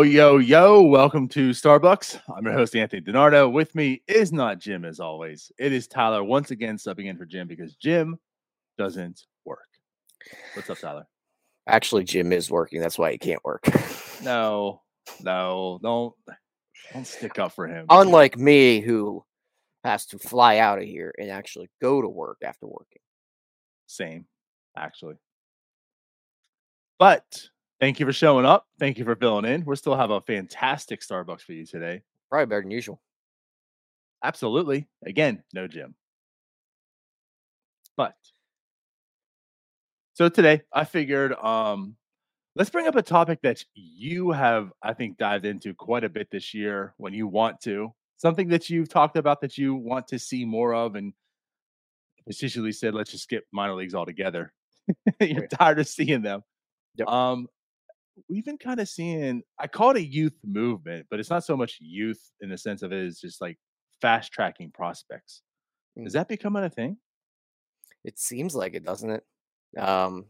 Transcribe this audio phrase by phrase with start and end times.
[0.00, 2.18] Yo, yo, yo, welcome to Starbucs.
[2.34, 3.52] I'm your host, Anthony DiNardo.
[3.52, 5.52] With me is not Jim, as always.
[5.58, 8.18] It is Tyler once again subbing in for Jim because Jim
[8.78, 9.68] doesn't work.
[10.54, 11.06] What's up, Tyler?
[11.66, 12.80] Actually, Jim is working.
[12.80, 13.62] That's why he can't work.
[14.22, 14.80] No,
[15.22, 16.14] no, don't,
[16.94, 17.84] don't stick up for him.
[17.90, 19.22] Unlike me, who
[19.84, 23.02] has to fly out of here and actually go to work after working.
[23.86, 24.24] Same,
[24.78, 25.16] actually.
[26.98, 27.50] But
[27.80, 28.66] thank you for showing up.
[28.78, 29.64] Thank you for filling in.
[29.64, 32.02] We still have a fantastic Starbucs for you today.
[32.30, 33.00] Probably better than usual.
[34.22, 34.86] Absolutely.
[35.04, 35.94] Again, no Jim.
[37.96, 38.14] But
[40.14, 41.96] so today I figured um
[42.56, 46.28] let's bring up a topic that you have I think dived into quite a bit
[46.30, 47.92] this year when you want to.
[48.16, 51.12] Something that you've talked about that you want to see more of and
[52.26, 54.52] essentially said let's just skip minor leagues altogether.
[55.20, 56.42] You're tired of seeing them.
[56.96, 57.08] Yep.
[57.08, 57.48] Um
[58.28, 61.56] we've been kind of seeing I call it a youth movement, but it's not so
[61.56, 63.58] much youth in the sense of it is just like
[64.00, 65.42] fast tracking prospects.
[65.96, 66.14] Is Mm.
[66.14, 66.96] that becoming a thing?
[68.04, 69.24] It seems like it, doesn't it?
[69.78, 70.26] Um,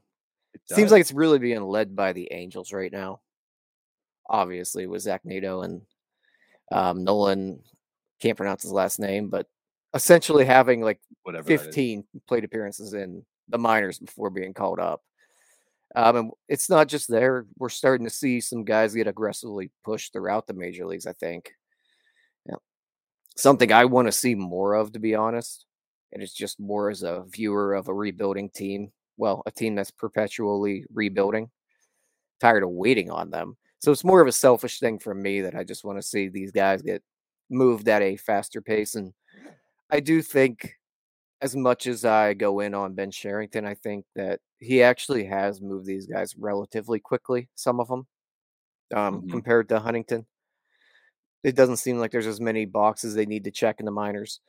[0.52, 3.20] It seems like it's really being led by the Angels right now.
[4.28, 5.82] Obviously, with Zach Neto and
[6.72, 7.62] um, Nolan.
[8.20, 9.46] Can't pronounce his last name, but
[9.94, 11.46] essentially having like whatever.
[11.46, 15.02] 15 plate appearances in the minors before being called up.
[15.96, 17.46] Um, and it's not just there.
[17.58, 21.52] We're starting to see some guys get aggressively pushed throughout the major leagues, I think.
[22.46, 22.56] Yeah.
[23.36, 25.66] Something I want to see more of, to be honest.
[26.12, 28.92] And it's just more as a viewer of a rebuilding team.
[29.16, 31.50] Well, a team that's perpetually rebuilding.
[32.40, 33.56] Tired of waiting on them.
[33.80, 36.28] So it's more of a selfish thing for me that I just want to see
[36.28, 37.02] these guys get
[37.48, 38.94] moved at a faster pace.
[38.94, 39.12] And
[39.90, 40.74] I do think
[41.40, 45.60] as much as I go in on Ben Cherington, I think that he actually has
[45.60, 48.06] moved these guys relatively quickly, some of them,
[48.94, 49.30] um, Mhm.
[49.30, 50.26] compared to Huntington.
[51.42, 54.40] It doesn't seem like there's as many boxes they need to check in the minors.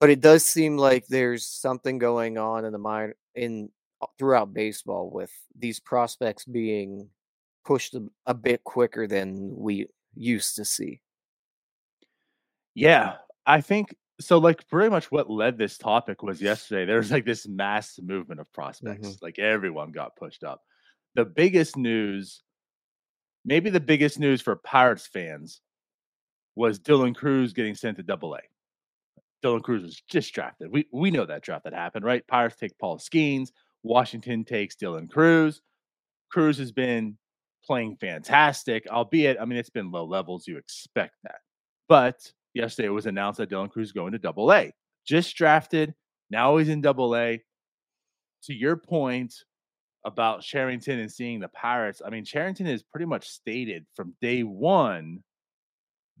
[0.00, 4.54] But it does seem like there's something going on in the minor in uh, throughout
[4.54, 7.10] baseball with these prospects being
[7.64, 11.00] pushed a, a bit quicker than we used to see.
[12.74, 14.38] Yeah, I think so.
[14.38, 16.84] Like, pretty much what led this topic was yesterday.
[16.84, 19.08] There was like this mass movement of prospects.
[19.08, 19.24] Mm-hmm.
[19.24, 20.62] Like, everyone got pushed up.
[21.14, 22.42] The biggest news,
[23.44, 25.60] maybe the biggest news for Pirates fans,
[26.54, 28.40] was Dylan Crews getting sent to Double A.
[29.44, 30.72] Dylan Crews was just drafted.
[30.72, 32.26] We we know that draft that happened, right?
[32.26, 33.50] Pirates take Paul Skenes.
[33.84, 35.62] Washington takes Dylan Crews.
[36.30, 37.16] Crews has been
[37.64, 40.46] playing fantastic, albeit, I mean, it's been low levels.
[40.48, 41.40] You expect that.
[41.88, 44.72] But yesterday it was announced that Dylan Crews is going to double A.
[45.06, 45.94] Just drafted.
[46.30, 47.42] Now he's in double A.
[48.44, 49.34] To your point
[50.04, 54.42] about Cherington and seeing the Pirates, I mean, Cherington has pretty much stated from day
[54.42, 55.22] one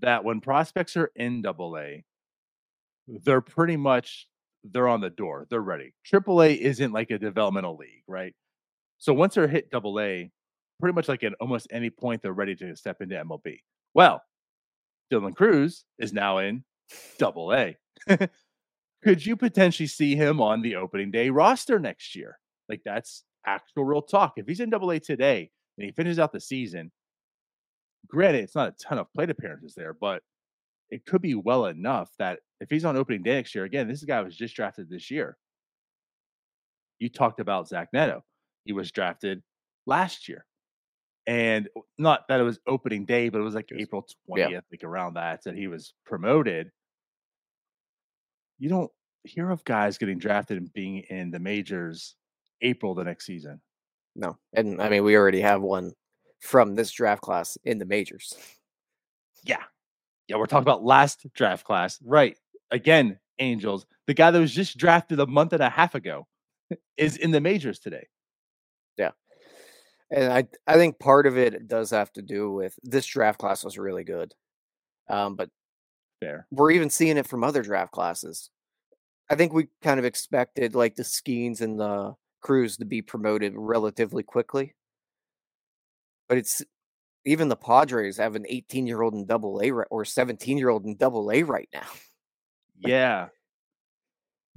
[0.00, 2.04] that when prospects are in double A,
[3.06, 4.28] they're pretty much
[4.64, 5.46] they're on the door.
[5.50, 5.94] They're ready.
[6.04, 8.34] Triple A isn't like a developmental league, right?
[8.98, 10.30] So once they're hit double A,
[10.80, 13.58] pretty much like at almost any point they're ready to step into MLB.
[13.94, 14.22] Well,
[15.12, 16.64] Dylan Crews is now in
[17.18, 17.76] double A.
[19.04, 22.38] Could you potentially see him on the opening day roster next year?
[22.68, 24.34] Like that's actual real talk.
[24.36, 26.90] If he's in double A today and he finishes out the season,
[28.08, 30.22] granted, it's not a ton of plate appearances there, but
[30.90, 34.04] it could be well enough that if he's on opening day next year, again, this
[34.04, 35.36] guy was just drafted this year.
[36.98, 38.24] You talked about Zach Neto.
[38.64, 39.42] He was drafted
[39.86, 40.44] last year.
[41.28, 43.68] And not that it was opening day, but it was like.
[43.76, 44.48] April Yeah.
[44.48, 46.70] 20th, like around that, that he was promoted.
[48.58, 48.90] You don't
[49.24, 52.16] hear of guys getting drafted and being in the majors
[52.62, 53.60] April the next season.
[54.16, 54.38] No.
[54.54, 55.92] And I mean, we already have one
[56.40, 58.32] from this draft class in the majors.
[59.44, 59.62] Yeah.
[60.28, 61.98] Yeah, we're talking about last draft class.
[62.02, 62.38] Right.
[62.70, 66.26] Again, Angels, the guy that was just drafted a month and a half ago
[66.96, 68.08] is in the majors today.
[70.10, 73.64] And I I think part of it does have to do with this draft class
[73.64, 74.34] was really good.
[75.08, 75.50] Um, but
[76.20, 76.46] Fair.
[76.50, 78.50] we're even seeing it from other draft classes.
[79.30, 83.52] I think we kind of expected like the Skenes and the Crews to be promoted
[83.56, 84.74] relatively quickly.
[86.28, 86.62] But it's
[87.24, 90.84] even the Padres have an 18 year old in double A or 17 year old
[90.86, 91.86] in double A right now.
[92.80, 93.28] Yeah.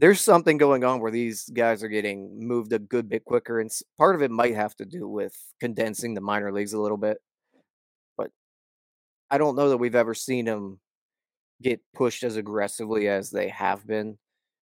[0.02, 3.60] There's something going on where these guys are getting moved a good bit quicker.
[3.60, 3.70] And
[4.00, 7.20] part of it might have to do with condensing the minor leagues a little bit.
[8.18, 8.32] But
[9.30, 10.80] I don't know that we've ever seen them
[11.62, 14.18] get pushed as aggressively as they have been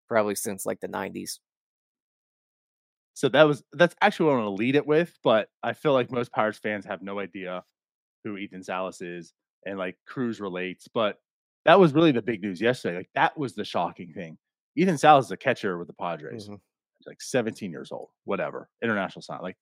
[0.09, 1.39] probably since like the 90s.
[3.15, 5.93] So that was that's actually what I want to lead it with, but I feel
[5.93, 7.63] like most Pirates fans have no idea
[8.25, 9.33] who Ethan Salas is
[9.65, 11.21] and like Crews relates, but
[11.65, 12.97] that was really the big news yesterday.
[12.97, 14.37] Like that was the shocking thing.
[14.79, 16.45] Ethan Salas is a catcher with the Padres.
[16.45, 16.55] Mm-hmm.
[17.07, 18.69] like 17 years old, whatever.
[18.81, 19.57] International sign, like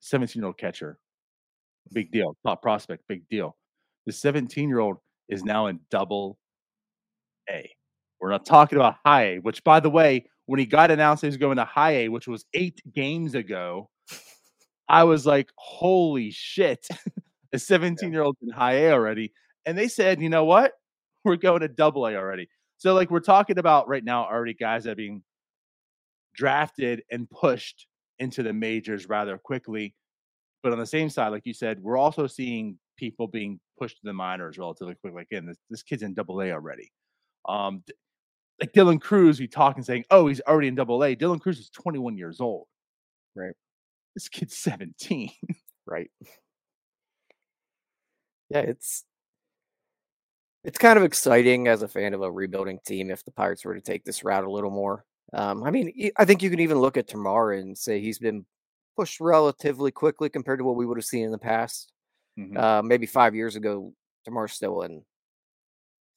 [0.00, 0.98] 17 year old catcher.
[1.92, 2.36] Big deal.
[2.46, 3.56] Top prospect, big deal.
[4.06, 4.98] The 17 year old
[5.28, 6.38] is now in double
[7.48, 7.68] A.
[8.20, 11.26] We're not talking about high A, which by the way, when he got announced he
[11.26, 13.88] was going to high A, which was eight games ago,
[14.88, 16.86] I was like, holy shit,
[17.52, 19.32] a 17 year old in high A already.
[19.66, 20.72] And they said, you know what?
[21.24, 22.48] We're going to double A already.
[22.80, 25.22] So, like, we're talking about right now already guys that are being
[26.34, 27.86] drafted and pushed
[28.18, 29.94] into the majors rather quickly.
[30.62, 34.02] But on the same side, like you said, we're also seeing people being pushed to
[34.04, 35.26] the minors relatively quickly.
[35.30, 36.90] Again, this, this kid's in double A already.
[37.46, 37.84] Um,
[38.58, 41.58] like Dylan Crews, we talk and saying, "Oh, he's already in Double A." Dylan Crews
[41.60, 42.66] is 21 years old.
[43.36, 43.54] Right.
[44.14, 45.30] This kid's 17.
[45.86, 46.10] right.
[48.50, 49.04] Yeah, it's
[50.64, 53.74] it's kind of exciting as a fan of a rebuilding team if the Pirates were
[53.74, 55.04] to take this route a little more.
[55.32, 58.44] Um, I mean, I think you can even look at Termarr and say he's been
[58.96, 61.92] pushed relatively quickly compared to what we would have seen in the past.
[62.38, 62.56] Mm-hmm.
[62.56, 63.92] Uh, maybe five years ago,
[64.28, 65.02] Termarr's still in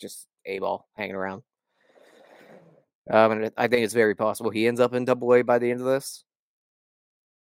[0.01, 1.44] just a ball hanging around.
[3.10, 5.69] Um, and I think it's very possible he ends up in Double A by the
[5.69, 6.24] end of this.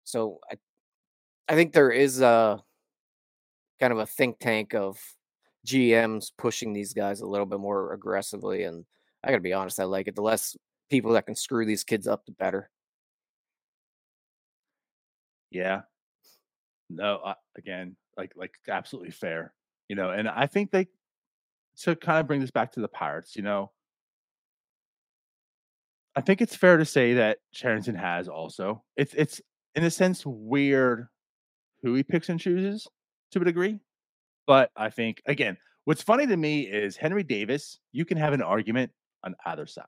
[0.05, 0.57] So I,
[1.49, 2.61] I think there is a
[3.81, 4.99] kind of a think tank of
[5.67, 8.85] GMs pushing these guys a little bit more aggressively, and
[9.25, 10.17] I got to be honest, I like it.
[10.17, 10.57] The less
[10.91, 12.71] people that can screw these kids up, the better.
[15.51, 15.83] Yeah.
[16.91, 19.55] No, uh, again, like like absolutely fair,
[19.89, 20.11] you know.
[20.11, 20.89] And I think they
[21.83, 23.71] to kind of bring this back to the Pirates, you know,
[26.15, 28.83] I think it's fair to say that Cherington has also.
[28.97, 29.41] It's it's
[29.75, 31.07] in a sense weird
[31.83, 32.87] who he picks and chooses
[33.33, 33.81] to a degree.
[34.47, 38.43] But I think again, what's funny to me is Henry Davis, you can have an
[38.43, 38.91] argument
[39.25, 39.87] on either side.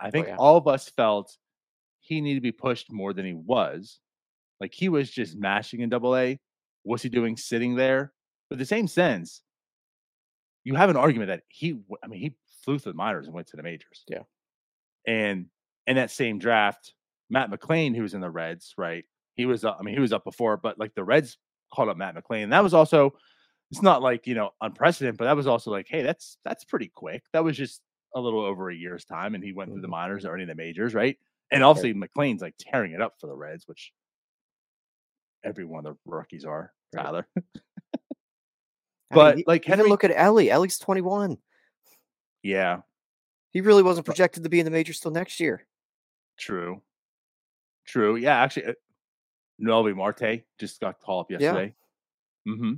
[0.00, 0.36] I oh, think oh, yeah.
[0.36, 1.36] all of us felt
[2.00, 4.00] he needed to be pushed more than he was.
[4.60, 6.38] Like he was just mashing in double A.
[6.82, 8.12] What's he doing sitting there?
[8.50, 9.42] But the same sense,
[10.64, 13.48] you have an argument that he, I mean, he flew through the minors and went
[13.48, 14.04] to the majors.
[14.08, 14.22] Yeah.
[15.06, 15.46] And
[15.86, 16.94] in that same draft,
[17.30, 19.04] Matt McLain, who was in the Reds, right?
[19.34, 21.38] He was, uh, I mean, he was up before, but like the Reds
[21.72, 22.50] called up Matt McLain.
[22.50, 23.14] That was also,
[23.70, 26.88] it's not like you know unprecedented, but that was also like, hey, that's that's pretty
[26.88, 27.22] quick.
[27.32, 27.80] That was just
[28.14, 29.76] a little over a year's time, and he went mm-hmm.
[29.76, 29.92] through the mm-hmm.
[29.92, 31.18] minors, earning the majors, right?
[31.50, 32.10] And obviously right.
[32.16, 33.92] McLain's like tearing it up for the Reds, which
[35.44, 37.02] every one of the rookies are, right.
[37.02, 37.26] Tyler.
[39.10, 40.50] but I mean, like, Henry, look at Elly.
[40.50, 41.38] Elly's twenty one.
[42.42, 42.80] Yeah,
[43.50, 45.66] he really wasn't projected to be in the majors till next year.
[46.38, 46.82] True.
[47.86, 48.16] True.
[48.16, 48.72] Yeah, actually, uh,
[49.62, 51.74] Noelvi Marte just got called up yesterday.
[52.44, 52.52] Yeah.
[52.52, 52.72] Mm-hmm.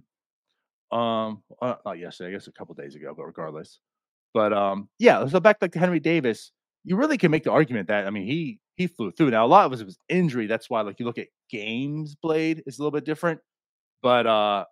[0.92, 2.30] Um, uh, not yesterday.
[2.30, 3.80] I guess a couple days ago, but regardless.
[4.32, 5.26] But um, yeah.
[5.26, 6.52] So back like to Henry Davis,
[6.84, 9.30] you really can make the argument that I mean he he flew through.
[9.30, 10.46] Now a lot of it was injury.
[10.46, 13.40] That's why like you look at games played is a little bit different.
[14.02, 14.64] But uh,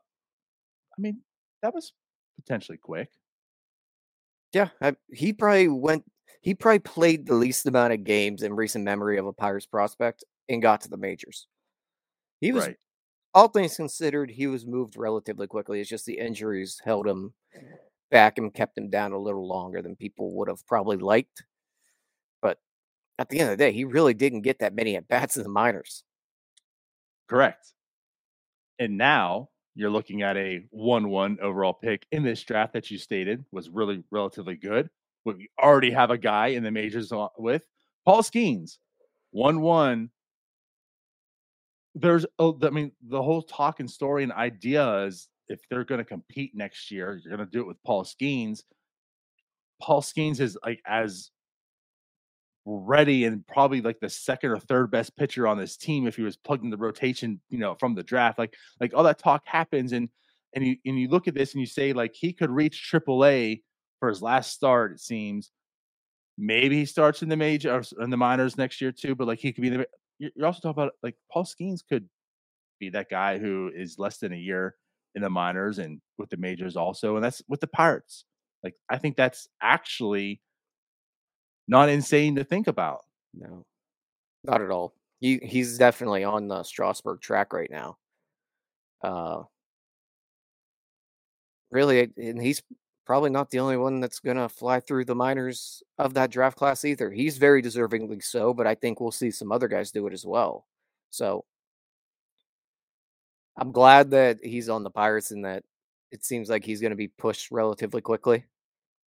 [0.96, 1.22] I mean
[1.62, 1.92] that was
[2.36, 3.08] potentially quick.
[4.52, 6.04] Yeah, I, he probably went.
[6.40, 10.24] He probably played the least amount of games in recent memory of a Pirates prospect
[10.48, 11.48] and got to the majors.
[12.40, 12.76] He was, right.
[13.34, 15.80] All things considered, he was moved relatively quickly.
[15.80, 17.34] It's just the injuries held him
[18.10, 21.44] back and kept him down a little longer than people would have probably liked.
[22.42, 22.58] But
[23.18, 25.42] at the end of the day, he really didn't get that many at bats in
[25.42, 26.04] the minors.
[27.28, 27.74] Correct.
[28.78, 32.98] And now you're looking at a 1 1 overall pick in this draft that you
[32.98, 34.90] stated was really relatively good.
[35.24, 37.62] We already have a guy in the majors with
[38.04, 38.78] Paul Skenes,
[39.30, 40.10] 1 1.
[41.94, 45.98] There's, oh, I mean, the whole talk and story and idea is if they're going
[45.98, 48.62] to compete next year, you're going to do it with Paul Skenes.
[49.80, 51.30] Paul Skenes is like as
[52.66, 56.22] ready and probably like the second or third best pitcher on this team if he
[56.22, 58.38] was plugged in the rotation, you know, from the draft.
[58.38, 60.08] Like like all that talk happens and
[60.54, 63.62] and you and you look at this and you say like he could reach AAA
[64.00, 64.92] for his last start.
[64.92, 65.50] It seems
[66.38, 69.14] maybe he starts in the major or in the minors next year too.
[69.14, 69.86] But like he could be the.
[70.34, 72.08] You're also talking about like Paul Skenes could
[72.80, 74.74] be that guy who is less than a year
[75.14, 78.24] in the minors and with the majors also, and that's with the Pirates.
[78.62, 80.40] Like I think that's actually
[81.68, 83.00] not insane to think about.
[83.32, 83.64] No,
[84.44, 84.94] not at all.
[85.20, 87.96] He he's definitely on the Strasburg track right now.
[89.02, 89.42] Uh,
[91.70, 92.62] really, and he's
[93.04, 96.56] probably not the only one that's going to fly through the minors of that draft
[96.56, 97.10] class either.
[97.10, 100.24] He's very deservingly so, but I think we'll see some other guys do it as
[100.24, 100.66] well.
[101.10, 101.44] So
[103.56, 105.62] I'm glad that he's on the Pirates and that
[106.10, 108.44] it seems like he's going to be pushed relatively quickly.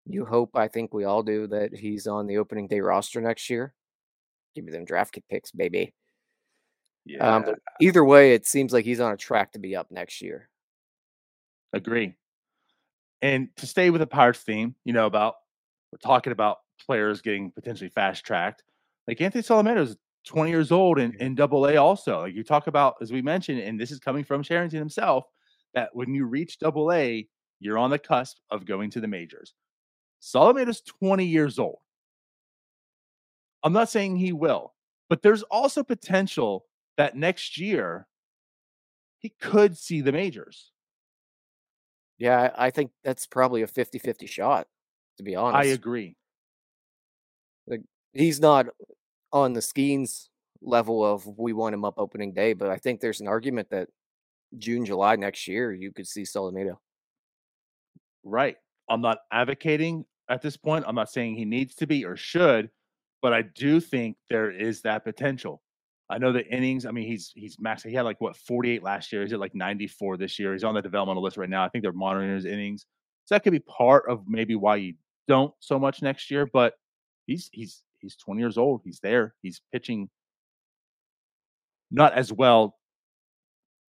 [0.05, 3.49] You hope, I think we all do, that he's on the opening day roster next
[3.49, 3.73] year.
[4.55, 5.93] Give me them draft picks, baby.
[7.05, 7.35] Yeah.
[7.35, 10.21] Um, but either way, it seems like he's on a track to be up next
[10.21, 10.49] year.
[11.73, 12.15] Agree.
[13.21, 15.36] And to stay with the Pirates theme, you know, about
[15.91, 18.63] we're talking about players getting potentially fast tracked.
[19.07, 19.97] Like Anthony Solometo is
[20.27, 22.21] 20 years old in, in double A also.
[22.21, 25.25] Like you talk about, as we mentioned, and this is coming from Cherington himself,
[25.74, 27.27] that when you reach double A,
[27.59, 29.53] you're on the cusp of going to the majors.
[30.21, 31.79] Solometo's 20 years old.
[33.63, 34.74] I'm not saying he will,
[35.09, 36.65] but there's also potential
[36.97, 38.07] that next year
[39.19, 40.71] he could see the majors.
[42.17, 44.67] Yeah, I think that's probably a 50 50 shot,
[45.17, 45.69] to be honest.
[45.69, 46.15] I agree.
[47.67, 47.81] Like,
[48.13, 48.67] he's not
[49.31, 50.29] on the Skenes
[50.62, 53.89] level of we want him up opening day, but I think there's an argument that
[54.57, 56.77] June, July next year, you could see Solometo.
[58.24, 58.55] Right.
[58.89, 60.86] I'm not advocating at this point.
[60.88, 62.69] I'm not saying he needs to be or should,
[63.21, 65.62] but I do think there is that potential.
[66.09, 66.85] I know the innings.
[66.85, 67.83] I mean, he's he's max.
[67.83, 69.23] He had like what 48 last year.
[69.23, 70.53] He's at like 94 this year.
[70.53, 71.65] He's on the developmental list right now.
[71.65, 72.85] I think they're monitoring his innings.
[73.25, 74.93] So that could be part of maybe why you
[75.27, 76.45] don't so much next year.
[76.45, 76.75] But
[77.25, 78.81] he's he's he's 20 years old.
[78.85, 79.35] He's there.
[79.41, 80.09] He's pitching
[81.91, 82.77] not as well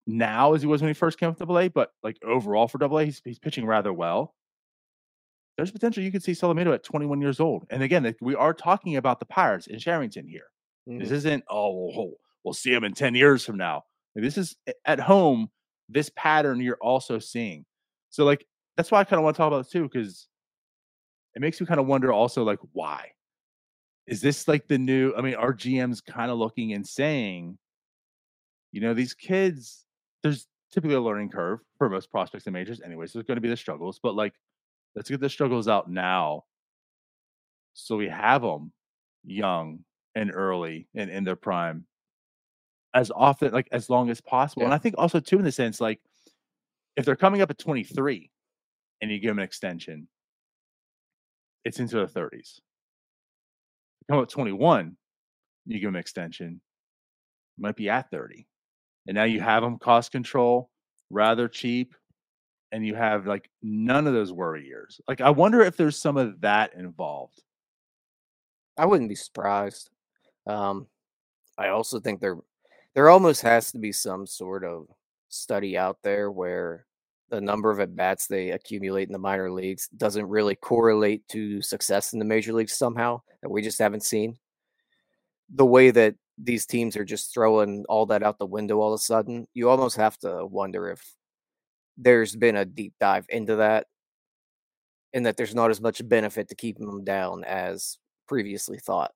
[0.07, 2.79] now as he was when he first came up Double A, but like overall for
[2.79, 4.35] Double A, he's, he's pitching rather well.
[5.57, 7.67] There's potential you could see Solometo at 21 years old.
[7.71, 10.47] And again, we are talking about the Pirates in Cherington here.
[10.89, 10.99] Mm-hmm.
[10.99, 12.13] This isn't, oh, we'll,
[12.45, 13.85] we'll see them in 10 years from now.
[14.15, 15.51] Like, this is at home,
[15.89, 17.65] this pattern you're also seeing.
[18.11, 20.29] So, like, that's why I kind of want to talk about this too, because
[21.35, 23.11] it makes me kind of wonder also, like, why?
[24.07, 25.13] Is this like the new?
[25.17, 27.59] I mean, our GM's kind of looking and saying,
[28.71, 29.85] you know, these kids,
[30.23, 33.13] there's typically a learning curve for most prospects and majors, anyways.
[33.13, 34.35] There's going to be the struggles, but like,
[34.95, 36.45] let's get the struggles out now
[37.75, 38.73] so we have them
[39.25, 39.81] young
[40.17, 41.85] and early and in their prime
[42.95, 44.63] as often like as long as possible.
[44.63, 44.69] Yeah.
[44.69, 46.01] And I think also too in the sense like
[46.97, 48.31] if they're coming up at 23
[49.03, 50.09] and you give them an extension,
[51.65, 52.61] it's into the 30s.
[54.09, 54.97] Come up 21,
[55.67, 56.61] you give them an extension,
[57.59, 58.47] might be at 30.
[59.07, 60.71] And now you have them cost control,
[61.11, 61.95] rather cheap,
[62.73, 65.01] and you have like none of those worry years.
[65.07, 67.43] Like I wonder if there's some of that involved.
[68.79, 69.91] I wouldn't be surprised.
[70.47, 70.87] Um,
[71.59, 72.37] I also think there
[72.95, 74.87] there almost has to be some sort of
[75.29, 76.87] study out there where
[77.29, 81.61] the number of at bats they accumulate in the minor leagues doesn't really correlate to
[81.61, 84.39] success in the major leagues somehow that we just haven't seen.
[85.55, 89.01] The way that these teams are just throwing all that out the window all of
[89.01, 91.03] a sudden, you almost have to wonder if
[91.99, 93.87] there's been a deep dive into that
[95.13, 97.99] and that there's not as much benefit to keeping them down as
[98.29, 99.13] previously thought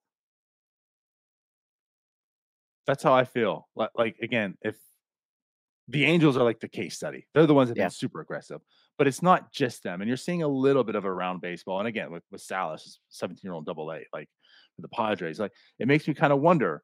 [2.91, 3.69] that's how I feel.
[3.73, 4.75] Like, like again, if
[5.87, 7.85] the Angels are like the case study, they're the ones that yeah.
[7.85, 8.59] been super aggressive,
[8.97, 10.01] but it's not just them.
[10.01, 11.79] And you're seeing a little bit of a round baseball.
[11.79, 14.27] And again, with, with Salas, 17 year old double A, like
[14.77, 16.83] the Padres, like it makes me kind of wonder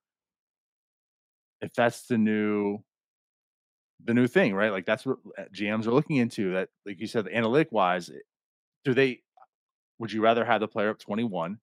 [1.59, 2.79] if that's the new
[4.05, 4.71] the new thing, right?
[4.71, 6.53] Like that's what uh, GMs are looking into.
[6.53, 8.19] That, like you said, analytic wise, eh,
[8.85, 9.23] do they?
[9.99, 11.59] Would you rather have the player up 21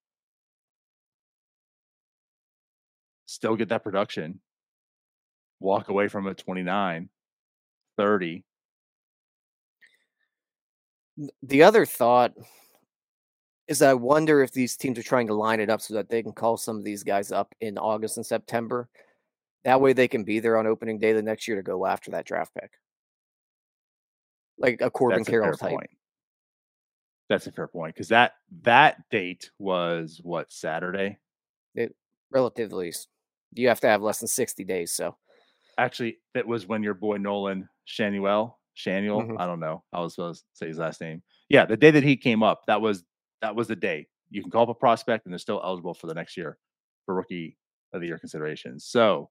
[3.34, 4.40] still get that production,
[5.60, 7.08] walk away from a 29,
[7.96, 8.44] 30.
[11.42, 12.32] The other thought
[13.68, 16.22] is I wonder if these teams are trying to line it up so that they
[16.22, 18.88] can call some of these guys up in August and September.
[19.64, 22.10] That way they can be there on opening day the next year to go after
[22.10, 22.72] that draft pick.
[24.58, 25.70] Like a Corbin That's Carroll type.
[25.70, 25.90] Point.
[27.28, 31.18] That's a fair point because that that date was what Saturday.
[31.74, 31.94] It
[32.30, 32.92] relatively
[33.54, 34.92] you have to have less than 60 days.
[34.92, 35.16] So
[35.78, 39.38] actually, that was when your boy Nolan Schanuel, Schanuel, mm-hmm.
[39.38, 41.22] I don't know, I was supposed to say his last name.
[41.48, 43.04] Yeah, the day that he came up, that was
[43.42, 46.08] that was the day you can call up a prospect and they're still eligible for
[46.08, 46.58] the next year
[47.06, 47.56] for rookie
[47.92, 48.84] of the year considerations.
[48.84, 49.30] So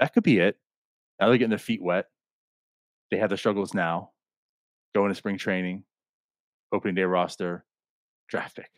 [0.00, 0.56] that could be it.
[1.20, 2.06] Now they're getting their feet wet.
[3.10, 4.10] They have the struggles now.
[4.94, 5.84] Going to spring training,
[6.72, 7.64] opening day roster,
[8.28, 8.70] draft pick.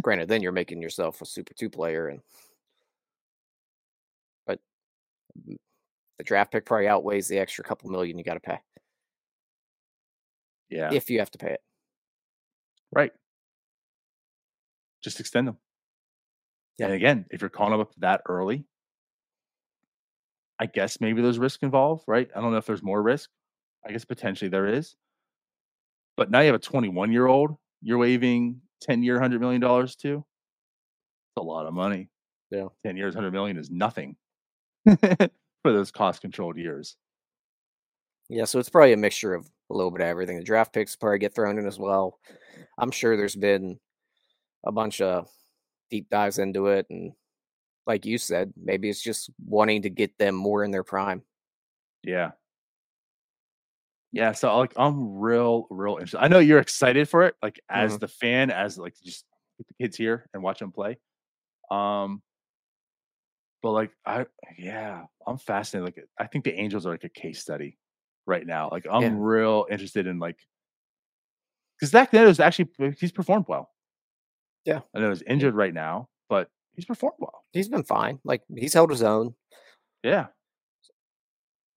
[0.00, 2.20] Granted, then you're making yourself a super two player and
[5.46, 8.58] the draft pick probably outweighs the extra couple million you got to pay.
[10.70, 10.90] Yeah.
[10.92, 11.60] If you have to pay it.
[12.90, 13.12] Right.
[15.02, 15.58] Just extend them.
[16.78, 16.86] Yeah.
[16.86, 18.64] And again, if you're calling them up that early,
[20.58, 22.30] I guess maybe there's risk involved, right?
[22.34, 23.28] I don't know if there's more risk.
[23.86, 24.94] I guess potentially there is.
[26.16, 29.74] But now you have a 21 year old you're waiving 10 year, $100 million to.
[29.74, 32.08] It's a lot of money.
[32.50, 32.68] Yeah.
[32.86, 34.16] 10 years, 100 million is nothing
[35.62, 36.96] for those cost controlled years.
[38.28, 38.44] Yeah.
[38.44, 40.36] So it's probably a mixture of a little bit of everything.
[40.38, 42.18] The draft picks probably get thrown in as well.
[42.78, 43.78] I'm sure there's been
[44.64, 45.28] a bunch of
[45.90, 46.86] deep dives into it.
[46.90, 47.12] And
[47.86, 51.22] like you said, maybe it's just wanting to get them more in their prime.
[52.04, 52.32] Yeah.
[54.12, 56.18] Yeah, so like I'm real, real interested.
[56.22, 58.00] I know you're excited for it, like as Mhm.
[58.00, 59.24] the fan, as like just
[59.58, 60.98] get the kids here and watch them play.
[61.70, 62.22] Um,
[63.62, 64.26] but like I,
[64.58, 65.94] yeah, I'm fascinated.
[65.96, 67.78] Like I think the Angels are like a case study
[68.26, 68.68] right now.
[68.70, 69.14] Like I'm Yeah.
[69.16, 70.38] real interested in like
[71.78, 73.70] because Zach Neto is actually he's performed well.
[74.64, 74.80] Yeah.
[74.94, 77.44] I know he's injured right now, but he's performed well.
[77.52, 78.20] He's been fine.
[78.24, 79.34] Like he's held his own.
[80.04, 80.26] Yeah,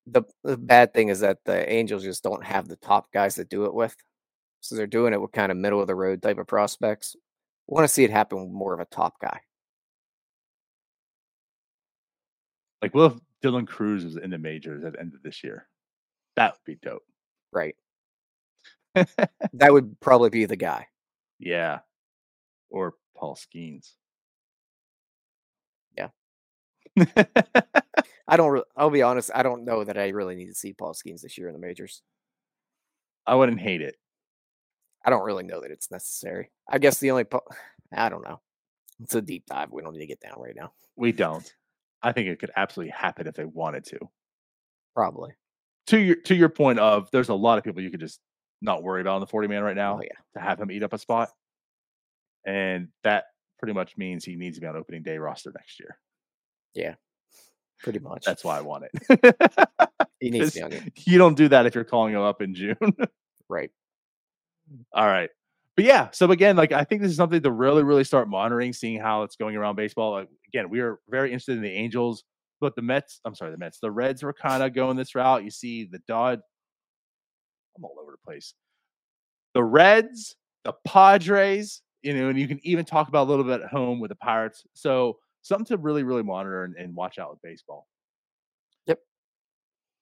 [0.07, 3.45] The the bad thing is that the Angels just don't have the top guys to
[3.45, 3.95] do it with.
[4.61, 7.15] So they're doing it with kind of middle of the road type of prospects.
[7.67, 9.41] Want to see it happen with more of a top guy.
[12.85, 15.67] Like what if Dylan Crews was in the majors at the end of this year?
[16.35, 17.01] That would be dope.
[17.51, 17.75] Right.
[18.93, 19.29] That
[19.73, 20.85] would probably be the guy.
[21.39, 21.79] Yeah.
[22.69, 23.93] Or Paul Skenes.
[25.97, 26.09] Yeah.
[28.27, 28.51] I don't.
[28.51, 29.31] Re- I'll be honest.
[29.33, 31.59] I don't know that I really need to see Paul Skenes this year in the
[31.59, 32.03] majors.
[33.25, 33.95] I wouldn't hate it.
[35.03, 36.51] I don't really know that it's necessary.
[36.69, 37.23] I guess the only.
[37.23, 37.41] Po-
[37.91, 38.41] I don't know.
[39.01, 39.71] It's a deep dive.
[39.71, 40.73] We don't need to get down right now.
[40.95, 41.51] We don't.
[42.01, 43.99] I think it could absolutely happen if they wanted to.
[44.93, 45.31] Probably.
[45.87, 48.19] To your to your point of there's a lot of people you could just
[48.61, 50.17] not worry about on the 40 man right oh, now Oh yeah.
[50.33, 51.29] to have him eat up a spot.
[52.45, 53.25] And that
[53.59, 55.97] pretty much means he needs to be on opening day roster next year.
[56.73, 56.95] Yeah.
[57.81, 58.23] Pretty much.
[58.25, 59.35] That's why I want it.
[60.19, 60.91] he needs to be on it.
[61.05, 62.77] you don't do that if you're calling him up in June.
[63.47, 63.69] Right.
[64.91, 65.29] All right.
[65.75, 68.73] But yeah, so again, like I think this is something to really, really start monitoring,
[68.73, 70.13] seeing how it's going around baseball.
[70.13, 72.23] Like, again, we are very interested in the Angels,
[72.61, 75.43] but the Mets, I'm sorry, the Mets, the Reds were kind of going this route.
[75.43, 76.39] You see the Dod,
[77.77, 78.53] I'm all over the place.
[79.53, 83.61] The Reds, the Padres, you know, and you can even talk about a little bit
[83.61, 84.63] at home with the Pirates.
[84.73, 87.87] So something to really, really monitor and, and watch out with baseball.
[88.87, 88.99] Yep.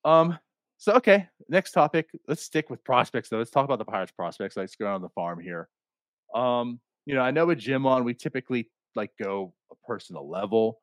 [0.05, 0.37] Um,
[0.77, 2.09] so okay, next topic.
[2.27, 3.37] Let's stick with prospects though.
[3.37, 4.55] Let's talk about the Pirates prospects.
[4.55, 5.69] Let's go on the farm here.
[6.35, 10.79] Um, you know, I know with Jim on, we typically like go a personal level.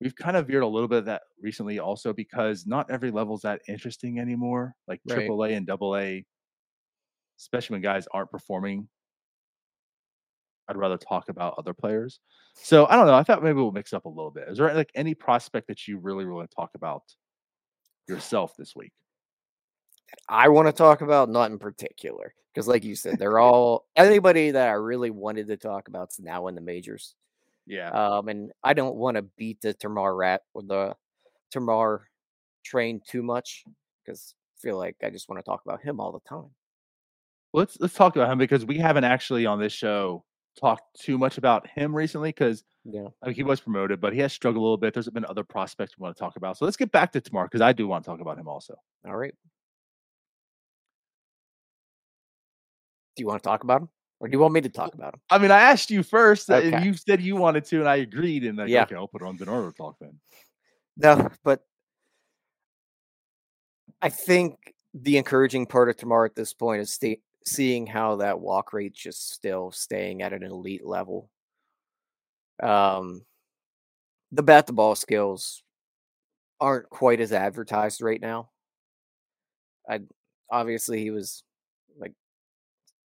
[0.00, 3.42] We've kind of veered a little bit of that recently also because not every level's
[3.42, 4.74] that interesting anymore.
[4.88, 5.14] Like Right.
[5.14, 6.24] triple A and double A,
[7.38, 8.88] especially when guys aren't performing.
[10.68, 12.20] I'd rather talk about other players.
[12.54, 13.14] So I don't know.
[13.14, 14.48] I thought maybe we'll mix up a little bit.
[14.48, 17.02] Is there like any prospect that you really, really want to talk about
[18.08, 18.92] yourself this week?
[20.28, 24.50] I want to talk about not in particular because, like you said, they're all anybody
[24.50, 27.14] that I really wanted to talk about is now in the majors.
[27.66, 27.90] Yeah.
[27.90, 30.94] Um, and I don't want to beat the Termarr rat or the
[31.54, 32.00] Termarr
[32.64, 33.64] train too much
[34.04, 36.50] because I feel like I just want to talk about him all the time.
[37.52, 40.24] let's let's talk about him because we haven't actually on this show
[40.58, 43.08] talked too much about him recently because Yeah.
[43.22, 44.94] I mean, he was promoted, but he has struggled a little bit.
[44.94, 46.58] There's been other prospects we want to talk about.
[46.58, 48.74] So let's get back to Termarr because I do want to talk about him also.
[49.06, 49.34] All right.
[53.16, 53.88] Do you want to talk about him,
[54.22, 55.20] or do you want me to talk about him?
[55.30, 57.96] I mean, I asked you first, uh, and you said you wanted to, and I
[57.96, 58.44] agreed.
[58.44, 58.84] And like, Yeah.
[58.84, 60.20] okay, I'll put it on DiNardo to talk then.
[60.96, 61.64] No, but
[64.00, 68.38] I think the encouraging part of Termarr at this point is sta- seeing how that
[68.38, 71.28] walk rate just still staying at an elite level.
[72.62, 73.24] Um,
[74.30, 75.64] the bat to ball skills
[76.60, 78.50] aren't quite as advertised right now.
[79.90, 80.02] I
[80.48, 81.42] obviously he was
[81.98, 82.12] like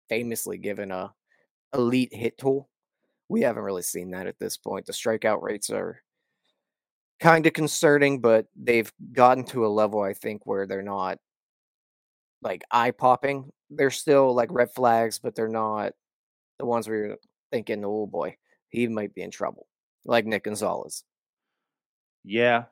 [0.10, 1.14] famously given a
[1.74, 2.70] elite hit tool.
[3.30, 4.86] We haven't really seen that at this point.
[4.86, 6.02] The strikeout rates are
[7.20, 11.20] kind of concerning, but they've gotten to a level I think where they're not
[12.42, 13.52] like eye popping.
[13.70, 15.94] They're still like red flags, but they're not
[16.60, 17.18] the ones where you're
[17.52, 18.38] thinking, oh boy,
[18.70, 19.68] he might be in trouble.
[20.06, 21.04] Like Nick Gonzalez.
[22.24, 22.66] Yeah,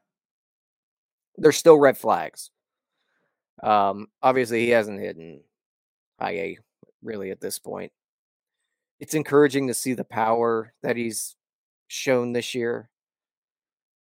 [1.37, 2.51] They're still red flags.
[3.63, 5.41] Um, obviously he hasn't hit in
[6.19, 6.57] high A
[7.05, 7.91] really at this point.
[8.99, 11.35] It's encouraging to see the power that he's
[11.87, 12.89] shown this year.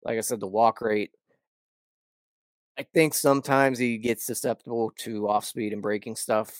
[0.02, 1.10] Like I said, the walk rate.
[2.78, 6.56] I think sometimes he gets susceptible to off speed and breaking stuff.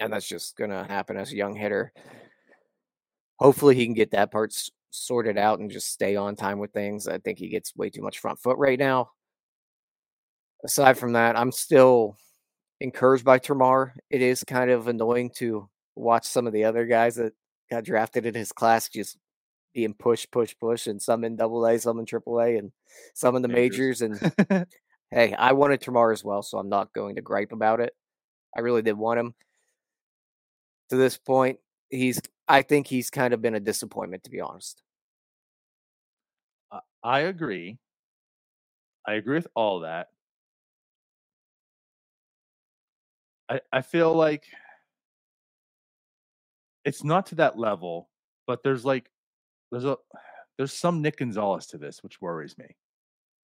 [0.00, 1.92] And that's just going to happen as a young hitter.
[3.38, 4.52] Hopefully, he can get that part
[4.90, 7.06] sorted out and just stay on time with things.
[7.06, 9.10] I think he gets way too much front foot right now.
[10.64, 12.16] aside from that, I'm still
[12.80, 13.92] encouraged by Termarr.
[14.10, 17.32] It is kind of annoying to watch some of the other guys that
[17.70, 19.16] got drafted in his class just
[19.74, 22.72] being push, push, push, and some in double A, some in triple A, and
[23.14, 24.00] some in the majors.
[24.00, 24.66] majors and
[25.10, 27.94] hey, I wanted Termarr as well, so I'm not going to gripe about it.
[28.56, 29.34] I really did want him.
[30.90, 31.58] To this point,
[31.90, 34.82] he's I think he's kind of been a disappointment to be honest.
[37.02, 37.78] I agree.
[39.06, 40.08] I agree with all that.
[43.48, 44.46] I I feel like
[46.84, 48.08] it's not to that level,
[48.46, 49.10] but there's like
[49.70, 49.96] there's a
[50.56, 52.76] there's some Nick Gonzalez to this, which worries me.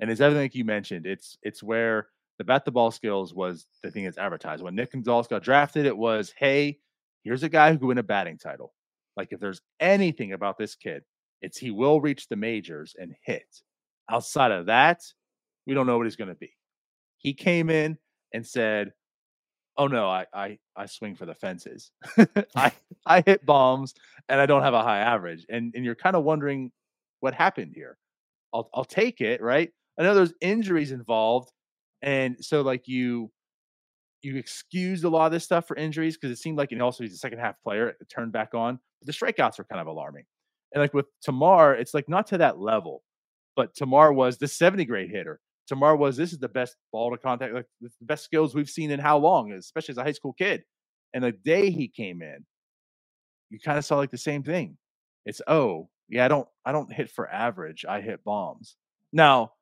[0.01, 1.07] And it's everything like you mentioned.
[1.07, 4.63] It's it's where the bat the ball skills was the thing that's advertised.
[4.63, 6.79] When Nick Gonzalez got drafted, it was, hey,
[7.23, 8.73] here's a guy who could win a batting title.
[9.17, 11.05] Like if there's anything about this kid,
[11.43, 13.47] it's he will reach the majors and hit.
[14.11, 15.03] Outside of that,
[15.67, 16.53] we don't know what he's going to be.
[17.19, 17.99] He came in
[18.33, 18.93] and said,
[19.77, 21.91] "Oh no, I I I swing for the fences.
[22.57, 22.73] I
[23.07, 23.95] I hit bombs
[24.29, 26.73] and I don't have a high average." And and you're kind of wondering
[27.21, 27.99] what happened here.
[28.55, 29.71] I'll I'll take it, right?
[29.99, 31.53] I know there's injuries involved,
[32.03, 33.31] and so like you
[34.23, 37.03] you excused a lot of this stuff for injuries because it seemed like, and also
[37.03, 38.79] he's a second half player, it turned back on.
[39.01, 40.25] But the strikeouts were kind of alarming.
[40.73, 43.03] And like with Termarr, it's like not to that level,
[43.57, 45.41] but Termarr was the 70 grade hitter.
[45.71, 48.91] Termarr was this is the best ball to contact, like the best skills we've seen
[48.91, 50.65] in how long, especially as a high school kid.
[51.15, 52.45] And the day he came in,
[53.51, 54.77] you kind of saw like the same thing.
[55.25, 57.85] It's oh yeah, I don't I don't hit for average.
[57.89, 58.77] I hit bombs.
[59.13, 59.53] Now,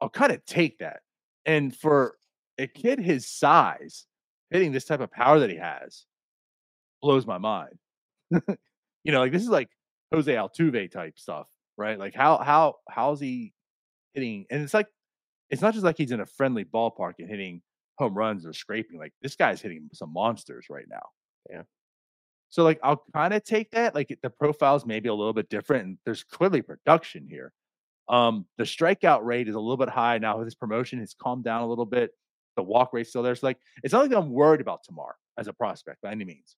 [0.00, 1.00] I'll kind of take that.
[1.46, 2.16] And for
[2.58, 4.06] a kid his size
[4.50, 6.04] hitting this type of power that he has
[7.00, 7.78] blows my mind.
[8.30, 9.70] you know, like this is like
[10.12, 11.98] Jose Altuve type stuff, right?
[11.98, 13.52] Like how how how's he
[14.18, 14.46] hitting?
[14.50, 14.88] And it's like
[15.50, 17.62] it's not just like he's in a friendly ballpark and hitting
[17.96, 18.98] home runs or scraping.
[18.98, 21.06] Like this guy's hitting some monsters right now.
[21.50, 21.62] Yeah.
[22.50, 23.94] So like I'll kind of take that.
[23.94, 27.52] Like the profile's maybe a little bit different, and there's clearly production here.
[28.08, 31.00] Um, the strikeout rate is a little bit high now with his promotion.
[31.00, 32.10] It's calmed down a little bit
[32.56, 33.34] the walk rate still there.
[33.34, 36.56] So like it's not like I'm worried about Termarr as a prospect by any means.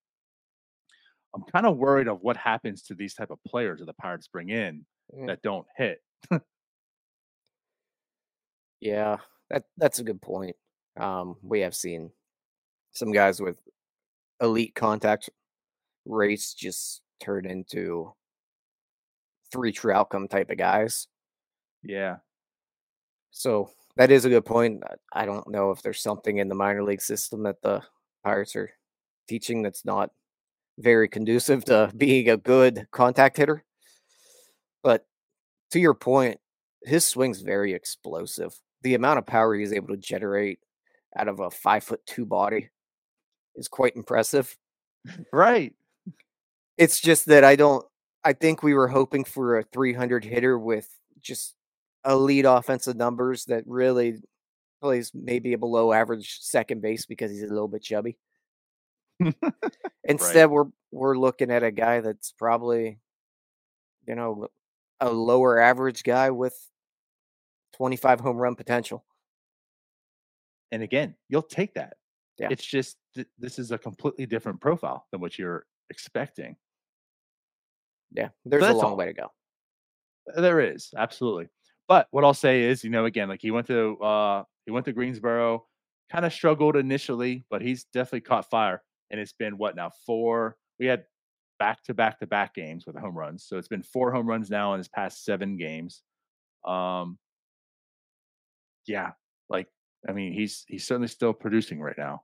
[1.34, 4.26] I'm kind of worried of what happens to these type of players that the Pirates
[4.26, 5.26] bring in mm.
[5.28, 6.00] that don't hit.
[8.80, 9.18] yeah,
[9.50, 10.56] that that's a good point.
[10.98, 12.10] Um, we have seen
[12.92, 13.56] some guys with
[14.40, 15.30] elite contact
[16.06, 18.12] rates just turn into
[19.52, 21.06] three true outcome type of guys.
[21.82, 22.16] Yeah.
[23.30, 24.82] So that is a good point.
[25.12, 27.82] I don't know if there's something in the minor league system that the
[28.24, 28.70] Pirates are
[29.28, 30.10] teaching that's not
[30.78, 33.64] very conducive to being a good contact hitter.
[34.82, 35.06] But
[35.72, 36.40] to your point,
[36.82, 38.58] his swing's very explosive.
[38.82, 40.58] The amount of power he's able to generate
[41.16, 42.70] out of a five foot two body
[43.56, 44.56] is quite impressive.
[45.32, 45.72] Right.
[46.76, 47.84] It's just that I don't
[48.22, 50.88] I think we were hoping for a 300 hitter with
[51.22, 51.54] just
[52.06, 54.18] elite offensive numbers that really
[54.80, 58.18] plays maybe a below average second base because he's a little bit chubby.
[60.04, 60.50] Instead, right.
[60.50, 62.98] we're we're looking at a guy that's probably,
[64.06, 64.48] you know,
[65.00, 66.56] a lower average guy with
[67.80, 69.02] 25 home run potential.
[70.70, 71.94] And again, you'll take that.
[72.38, 72.48] Yeah.
[72.50, 76.56] It's just th- this is a completely different profile than what you're expecting.
[78.12, 78.96] Yeah, there's a long all.
[78.96, 79.28] way to go.
[80.36, 81.48] There is absolutely.
[81.88, 84.84] But what I'll say is, you know, again, like he went to uh he went
[84.84, 85.64] to Greensboro,
[86.12, 88.82] kind of struggled initially, but he's definitely caught fire.
[89.10, 90.58] And it's been what now four?
[90.78, 91.04] We had
[91.58, 94.50] back to back to back games with home runs, so it's been four home runs
[94.50, 96.02] now in his past seven games.
[96.66, 97.16] Um,
[98.90, 99.12] yeah,
[99.48, 99.68] like
[100.08, 102.22] I mean, he's he's certainly still producing right now.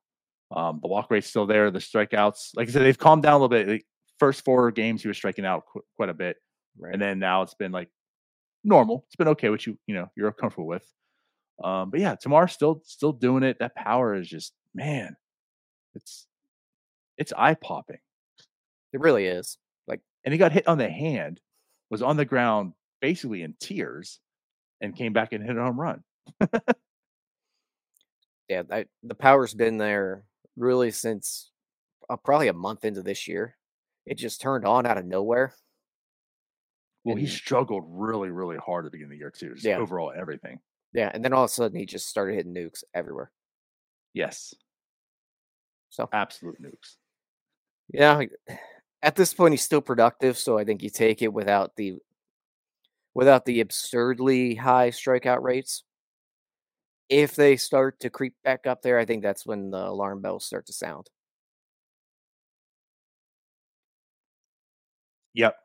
[0.55, 1.70] Um, the walk rate's still there.
[1.70, 3.66] The strikeouts, like I said, they've calmed down a little bit.
[3.66, 3.83] The
[4.18, 6.37] first four games, he was striking out qu- quite a bit,
[6.79, 6.92] right.
[6.92, 7.88] and then now it's been like
[8.64, 9.05] normal.
[9.07, 10.85] It's been okay, which you you know you're comfortable with.
[11.62, 13.59] Um, but yeah, Termarr still still doing it.
[13.61, 15.16] That power is just man,
[15.94, 16.26] it's
[17.16, 17.98] it's eye popping.
[18.92, 19.59] It really is.
[19.87, 21.40] Like, and he got hit on the hand,
[21.90, 24.20] was on the ground basically in tears,
[24.81, 26.02] and came back and hit a home run.
[28.48, 30.24] yeah, I, the power's been there
[30.56, 31.50] really since
[32.08, 33.56] uh, probably a month into this year.
[34.06, 35.54] It just turned on out of nowhere.
[37.04, 39.54] Well, and, he struggled really, really hard at the beginning of the year too.
[39.54, 39.78] Just yeah.
[39.78, 40.60] overall everything.
[40.92, 43.30] Yeah, and then all of a sudden he just started hitting nukes everywhere.
[44.14, 44.54] Yes.
[45.90, 46.96] So absolute nukes.
[47.92, 48.22] Yeah,
[49.02, 51.98] at this point he's still productive, so I think you take it without the
[53.14, 55.84] without the absurdly high strikeout rates.
[57.09, 60.45] If they start to creep back up there, I think that's when the alarm bells
[60.45, 61.09] start to sound.
[65.35, 65.57] Yep.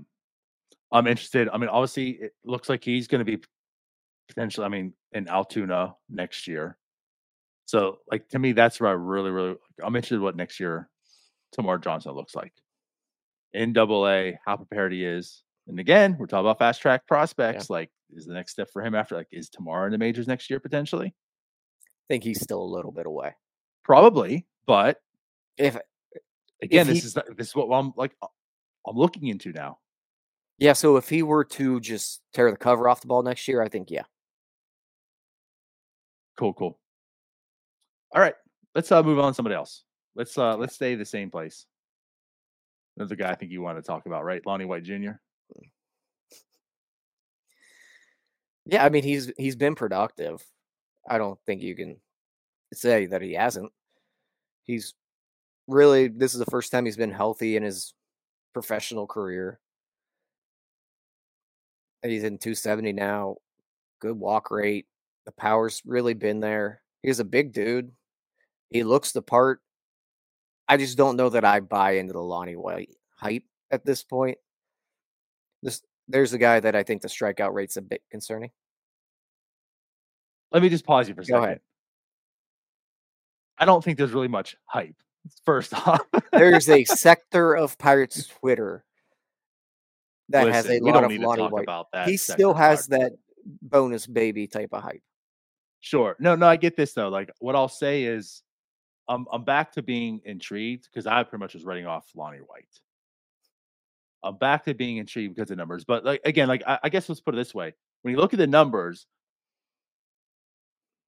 [0.91, 1.47] I'm interested.
[1.51, 3.41] I mean, obviously, it looks like he's going to be
[4.27, 6.77] potentially, I mean, in Altoona next year.
[7.65, 10.89] So, like, to me, that's where I really, really, I'm interested what next year
[11.57, 12.51] Termarr Johnson looks like
[13.53, 15.43] in double A, how prepared he is.
[15.67, 17.67] And again, we're talking about fast track prospects.
[17.69, 17.75] Yeah.
[17.75, 20.49] Like, is the next step for him after, like, is Termarr in the majors next
[20.49, 21.15] year potentially?
[22.11, 23.33] I think he's still a little bit away.
[23.85, 25.01] Probably, but
[25.57, 25.77] if
[26.61, 29.77] again, if this he, is this is what I'm like, I'm looking into now.
[30.57, 33.61] Yeah, so if he were to just tear the cover off the ball next year,
[33.61, 34.03] I think yeah.
[36.35, 36.77] Cool, cool.
[38.13, 38.35] All right,
[38.75, 39.85] let's uh, move on to somebody else.
[40.13, 41.65] Let's uh, let's stay the same place.
[42.97, 44.45] Another guy I think you want to talk about, right?
[44.45, 45.11] Lonnie White Jr.
[48.65, 50.45] Yeah, I mean he's he's been productive.
[51.09, 51.97] I don't think you can
[52.73, 53.71] say that he hasn't.
[54.63, 54.93] He's
[55.67, 57.93] really this is the first time he's been healthy in his
[58.53, 59.59] professional career.
[62.03, 63.37] He's in 270 now.
[63.99, 64.87] Good walk rate.
[65.25, 66.81] The power's really been there.
[67.03, 67.91] He's a big dude.
[68.69, 69.61] He looks the part.
[70.67, 74.37] I just don't know that I buy into the Lonnie White hype at this point.
[75.61, 78.51] This there's a guy that I think the strikeout rate's a bit concerning.
[80.51, 81.43] Let me just pause you for a Go second.
[81.43, 81.59] Ahead.
[83.57, 84.95] I don't think there's really much hype.
[85.45, 88.83] First off, there's a sector of Pirates Twitter
[90.29, 91.85] that Listen, has a lot of Lonnie White.
[92.05, 93.13] he still has that
[93.61, 95.03] bonus baby type of hype.
[95.81, 96.15] Sure.
[96.19, 97.09] No, no, I get this though.
[97.09, 98.43] Like what I'll say is
[99.07, 102.79] I'm I'm back to being intrigued because I pretty much was writing off Lonnie White.
[104.23, 105.83] I'm back to being intrigued because of numbers.
[105.83, 107.73] But like again, like I, I guess let's put it this way.
[108.03, 109.07] When you look at the numbers,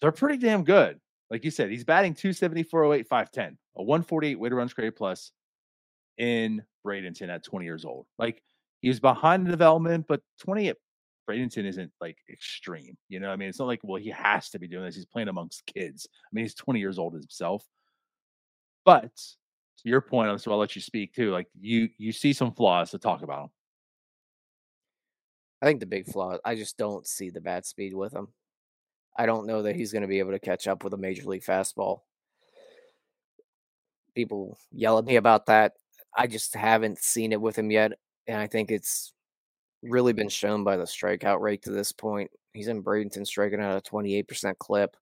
[0.04, 1.00] they're pretty damn good.
[1.32, 5.32] Like you said, he's batting 270, 408, 510, a 148 weighted runs created plus
[6.18, 8.06] in Bradenton at 20 years old.
[8.20, 8.44] Like
[8.82, 10.78] he's behind the development, but 20 at
[11.28, 12.98] Bradenton isn't like extreme.
[13.08, 14.96] You know, what I mean, it's not like, well, he has to be doing this.
[14.96, 16.06] He's playing amongst kids.
[16.12, 17.66] I mean, he's 20 years old himself.
[18.84, 21.32] But to your point, so I'll let you speak too.
[21.32, 23.50] Like you, you see some flaws to talk about him.
[25.62, 28.28] I think the big flaw, I just don't see the bat speed with him.
[29.16, 31.24] I don't know that he's going to be able to catch up with a major
[31.24, 32.02] league fastball.
[34.16, 35.74] People yell at me about that.
[36.16, 37.94] I just haven't seen it with him yet.
[38.28, 39.14] And I think it's
[39.82, 42.32] really been shown by the strikeout rate to this point.
[42.54, 44.96] He's in Bradenton striking out a 28% clip.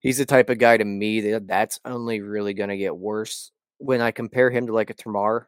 [0.00, 3.50] He's the type of guy to me that that's only really going to get worse.
[3.78, 5.46] When I compare him to like a Termarr,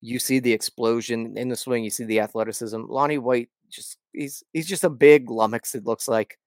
[0.00, 2.84] you see the explosion in the swing, you see the athleticism.
[2.88, 6.38] Lonnie White just he's he's just a big lummox, it looks like.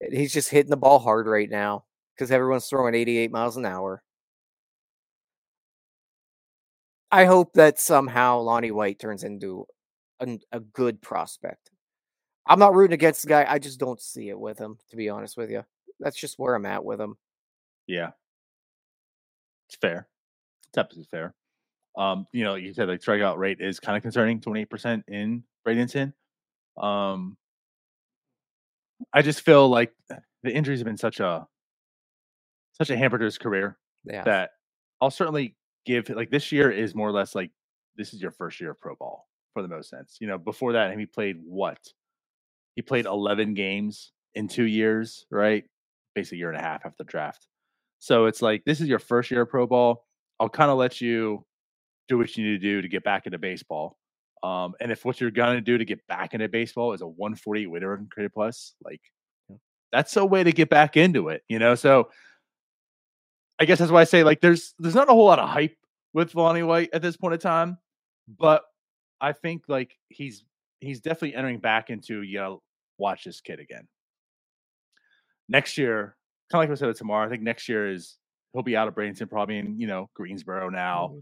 [0.00, 1.84] He's just hitting the ball hard right now
[2.14, 4.02] because everyone's throwing 88 miles an hour.
[7.10, 9.66] I hope that somehow Lonnie White turns into
[10.20, 11.70] a, a good prospect.
[12.46, 13.46] I'm not rooting against the guy.
[13.48, 15.64] I just don't see it with him, to be honest with you.
[16.00, 17.16] That's just where I'm at with him.
[17.86, 18.10] Yeah.
[19.68, 20.06] It's fair.
[20.68, 21.34] It's absolutely fair.
[21.96, 26.12] Um, you know, you said like strikeout rate is kind of concerning, 28% in Bradenton.
[26.76, 27.36] Um,
[29.12, 29.92] I just feel like
[30.42, 31.46] the injuries have been such a
[32.72, 34.22] such a hamper to his career yeah.
[34.24, 34.50] that
[35.00, 37.50] I'll certainly give like this year is more or less like
[37.96, 40.18] this is your first year of pro ball for the most sense.
[40.20, 41.78] You know, before that, he played what?
[42.76, 45.64] He played 11 games in two years, right?
[46.14, 47.48] Basically, a year and a half after the draft.
[47.98, 50.04] So it's like this is your first year of pro ball.
[50.38, 51.44] I'll kind of let you
[52.08, 53.97] do what you need to do to get back into baseball.
[54.42, 57.66] Um, and if what you're gonna do to get back into baseball is a 148
[57.66, 59.00] winner and created plus, like
[59.92, 61.74] that's a way to get back into it, you know.
[61.74, 62.10] So
[63.58, 65.76] I guess that's why I say like there's there's not a whole lot of hype
[66.12, 67.78] with Lonnie White at this point in time,
[68.28, 68.64] but
[69.20, 70.44] I think like he's
[70.80, 72.62] he's definitely entering back into you know
[72.98, 73.88] watch this kid again.
[75.48, 76.16] Next year,
[76.52, 78.16] kind of like I said Termarr, I think next year is
[78.52, 81.08] he'll be out of Bradenton, probably in you know Greensboro now.
[81.08, 81.20] Mm-hmm.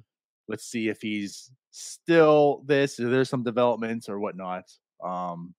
[0.49, 2.97] Let's see if he's still this.
[2.97, 4.65] There's some developments or whatnot.
[5.05, 5.55] Um,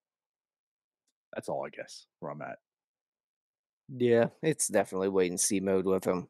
[1.33, 2.57] that's all I guess where I'm at.
[3.95, 6.27] Yeah, it's definitely wait and see mode with him.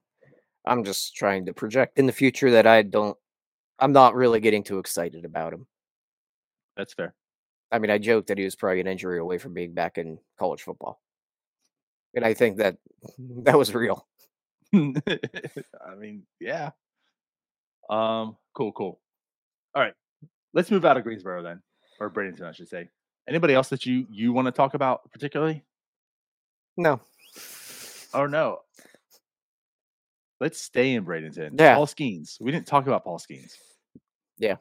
[0.66, 3.18] I'm just trying to project in the future that I don't.
[3.80, 5.66] I'm not really getting too excited about him.
[6.76, 7.16] That's fair.
[7.72, 10.20] I mean, I joked that he was probably an injury away from being back in
[10.38, 11.02] college football,
[12.14, 12.78] and I think that
[13.44, 14.06] that was real.
[14.76, 16.72] I mean, yeah.
[17.90, 19.00] Um, cool, cool.
[19.78, 19.94] All right,
[20.56, 21.62] let's move out of Greensboro then,
[22.00, 22.90] or Bradenton, I should say.
[23.30, 25.64] Anybody else that you you want to talk about particularly?
[26.78, 27.00] No,
[28.14, 28.62] Oh no.
[30.40, 31.60] Let's stay in Bradenton.
[31.60, 31.76] Yeah.
[31.76, 32.40] Paul Skenes.
[32.40, 33.54] We didn't talk about Paul Skenes.
[34.38, 34.56] Yeah.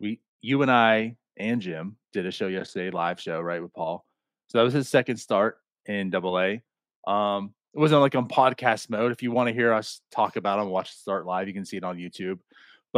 [0.00, 4.04] We you and I and Jim did a show yesterday, live show, right, with Paul.
[4.48, 6.62] So that was his second start in double A.
[7.10, 9.12] Um, it wasn't like on podcast mode.
[9.12, 11.64] If you want to hear us talk about him, watch it start live, you can
[11.64, 12.38] see it on YouTube.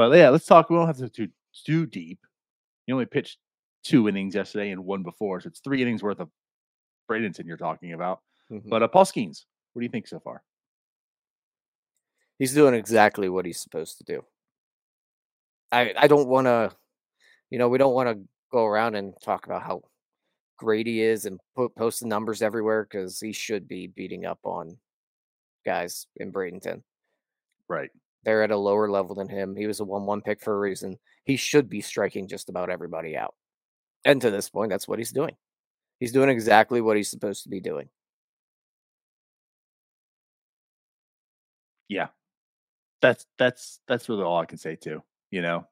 [0.09, 0.71] But yeah, let's talk.
[0.71, 1.29] We don't have to do
[1.67, 2.21] too deep.
[2.87, 3.37] He only pitched
[3.85, 6.31] two innings yesterday and one before, so it's three innings worth of
[7.11, 8.21] Bradenton you're talking about.
[8.51, 8.67] Mhm.
[8.71, 10.43] But uh, Paul Skenes, what do you think so far?
[12.39, 14.25] He's doing exactly what he's supposed to do.
[15.71, 16.75] I I don't want to,
[17.51, 19.83] you know, we don't want to go around and talk about how
[20.57, 24.39] great he is and put post the numbers everywhere because he should be beating up
[24.45, 24.79] on
[25.67, 26.83] guys in Bradenton.
[27.69, 27.91] Right.
[28.25, 29.57] They're at a lower level than him.
[29.57, 30.99] He was a one-one pick for a reason.
[31.25, 33.35] He should be striking just about everybody out.
[34.05, 35.37] And to this point, that's what he's doing.
[35.99, 37.89] He's doing exactly what he's supposed to be doing.
[41.89, 42.09] Yeah.
[43.03, 45.03] That's that's that's really all I can say too.
[45.31, 45.67] You know,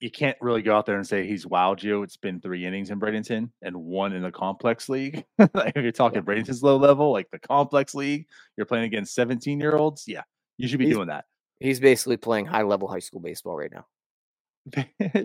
[0.00, 2.02] you can't really go out there and say he's wowed you.
[2.02, 5.24] It's been three innings in Bradenton and one in the complex league.
[5.38, 9.76] if you're talking Bradenton's low level, like the complex league, you're playing against 17 year
[9.76, 10.04] olds.
[10.06, 10.22] Yeah,
[10.60, 11.24] you should be He's- doing that.
[11.58, 13.86] He's basically playing high-level high school baseball right now.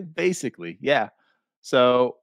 [0.14, 1.08] Basically, yeah.
[1.62, 2.16] So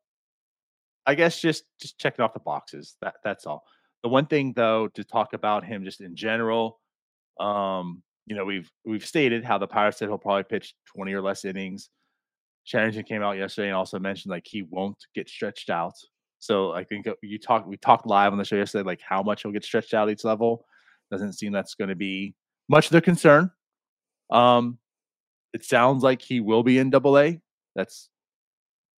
[1.05, 2.95] I guess just just checking off the boxes.
[3.01, 3.63] That that's all.
[4.03, 6.79] The one thing though to talk about him just in general,
[7.39, 11.21] um, you know, we've we've stated how the Pirates said he'll probably pitch 20 or
[11.21, 11.89] less innings.
[12.65, 15.95] Cherington came out yesterday and also mentioned like he won't get stretched out.
[16.39, 19.23] So I think uh, you talked we talked live on the show yesterday, like how
[19.23, 20.65] much he'll get stretched out each level.
[21.11, 22.33] Doesn't seem that's going to be
[22.69, 23.51] much of their concern.
[24.29, 24.77] Um,
[25.53, 27.39] it sounds like he will be in double A.
[27.75, 28.09] That's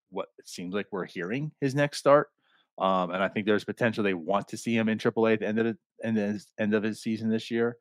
[0.10, 2.30] what it seems like we're hearing his next start.
[2.78, 5.40] Um, and I think there's potential they want to see him in triple A at
[5.40, 7.78] the end of the end of his, end of his season this year.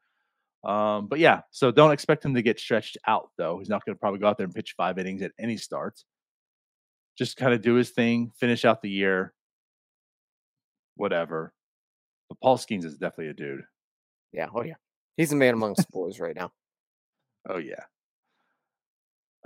[0.64, 3.58] Um, but yeah, so don't expect him to get stretched out though.
[3.58, 6.02] He's not going to probably go out there and pitch five innings at any start.
[7.18, 9.34] Just kind of do his thing, finish out the year,
[10.96, 11.52] whatever.
[12.28, 13.62] But Paul Skenes is definitely a dude.
[14.32, 14.74] Yeah, oh yeah.
[15.16, 16.52] He's a man amongst boys right now.
[17.48, 17.84] Oh yeah.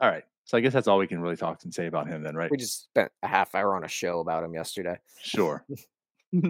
[0.01, 0.25] All right.
[0.45, 2.51] So I guess that's all we can really talk and say about him then, right?
[2.51, 4.99] We just spent a half hour on a show about him yesterday.
[5.21, 5.65] Sure.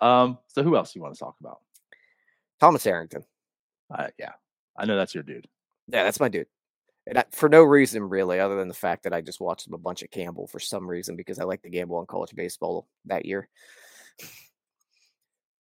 [0.00, 1.58] um, so who else do you want to talk about?
[2.58, 3.24] Thomas Harrington.
[3.94, 4.32] Uh, yeah,
[4.78, 5.46] I know that's your dude.
[5.88, 6.46] Yeah, that's my dude.
[7.06, 9.74] And I, for no reason really, other than the fact that I just watched him
[9.74, 12.86] a bunch of Campbell for some reason because I like to gamble on college baseball
[13.06, 13.48] that year.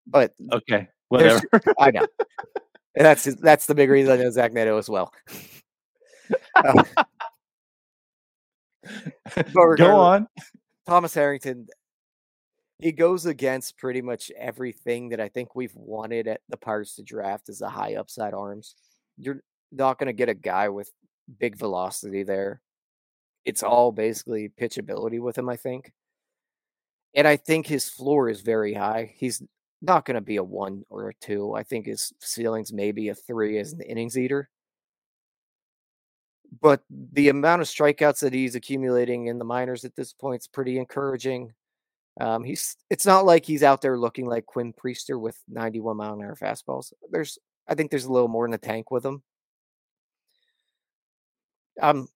[0.06, 1.41] But Okay, whatever.
[1.80, 2.08] I know
[2.97, 5.13] And that's that's the big reason I know Zach Neto as well.
[6.55, 6.83] Uh,
[9.53, 10.27] Go on.
[10.88, 11.67] Thomas Harrington,
[12.79, 17.03] he goes against pretty much everything that I think we've wanted at the Pirates to
[17.03, 18.75] draft as the high upside arms.
[19.17, 20.91] You're not going to get a guy with
[21.39, 22.62] big velocity there.
[23.45, 25.91] It's all basically pitchability with him, I think.
[27.13, 29.13] And I think his floor is very high.
[29.17, 29.41] He's
[29.82, 31.54] not going to be a one or a two.
[31.54, 34.50] I think his ceiling's maybe a three as an innings eater.
[36.62, 40.48] But the amount of strikeouts that he's accumulating in the minors at this point is
[40.48, 41.54] pretty encouraging.
[42.20, 46.13] Um, he's it's not like he's out there looking like Quinn Priester with 91 mile
[46.13, 46.94] an hour fastballs.
[47.12, 47.38] There's
[47.68, 49.22] I think there's a little more in the tank with him.
[51.82, 52.08] Um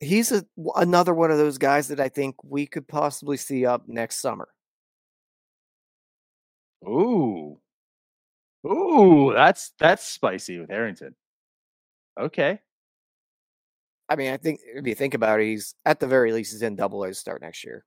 [0.00, 0.44] he's a,
[0.76, 4.48] another one of those guys that I think we could possibly see up next summer.
[6.84, 7.60] Ooh,
[8.66, 11.14] ooh, that's that's spicy with Harrington.
[12.18, 12.60] Okay,
[14.08, 16.62] I mean, I think if you think about it, he's at the very least he's
[16.62, 17.84] in double A to start next year.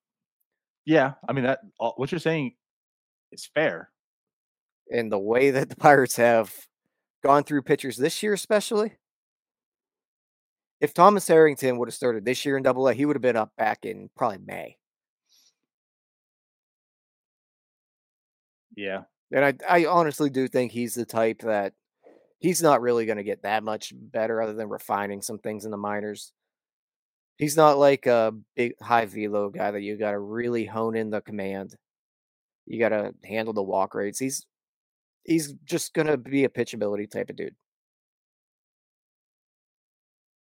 [0.85, 1.13] yeah.
[1.27, 2.55] I mean that all, what you're saying
[3.31, 3.91] is fair.
[4.91, 6.53] And the way that the Pirates have
[7.23, 8.93] gone through pitchers this year, especially,
[10.81, 13.35] if Thomas Harrington would have started this year in Double A, he would have been
[13.37, 14.77] up back in probably May.
[18.75, 21.73] Yeah, And I, I honestly do think he's the type that
[22.39, 25.71] he's not really going to get that much better, other than refining some things in
[25.71, 26.31] the minors.
[27.37, 31.09] He's not like a big high velo guy that you got to really hone in
[31.09, 31.75] the command.
[32.65, 34.19] You got to handle the walk rates.
[34.19, 34.45] He's
[35.23, 37.55] he's just going to be a pitchability type of dude.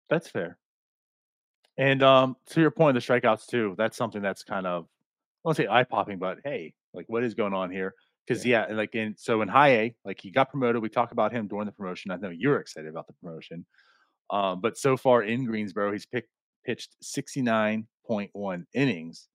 [0.09, 0.59] that's fair.
[1.77, 3.75] And um, to your point, the strikeouts too.
[3.77, 7.35] That's something that's kind of I won't say eye popping, but hey, like what is
[7.35, 7.95] going on here?
[8.27, 8.65] Because yeah.
[8.69, 10.81] and like in so in high A, like he got promoted.
[10.81, 12.11] We talked about him during the promotion.
[12.11, 13.67] I know you're excited about the promotion.
[14.31, 16.31] Um, but so far in Greensboro, he's picked
[16.65, 19.29] pitched 69.1 innings,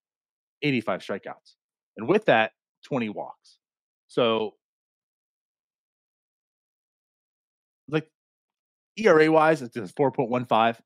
[0.61, 1.55] 85 strikeouts.
[1.97, 2.51] And with that,
[2.85, 3.57] 20 walks.
[4.07, 4.55] So,
[7.87, 8.09] like
[8.97, 10.77] ERA wise, it's 4.15.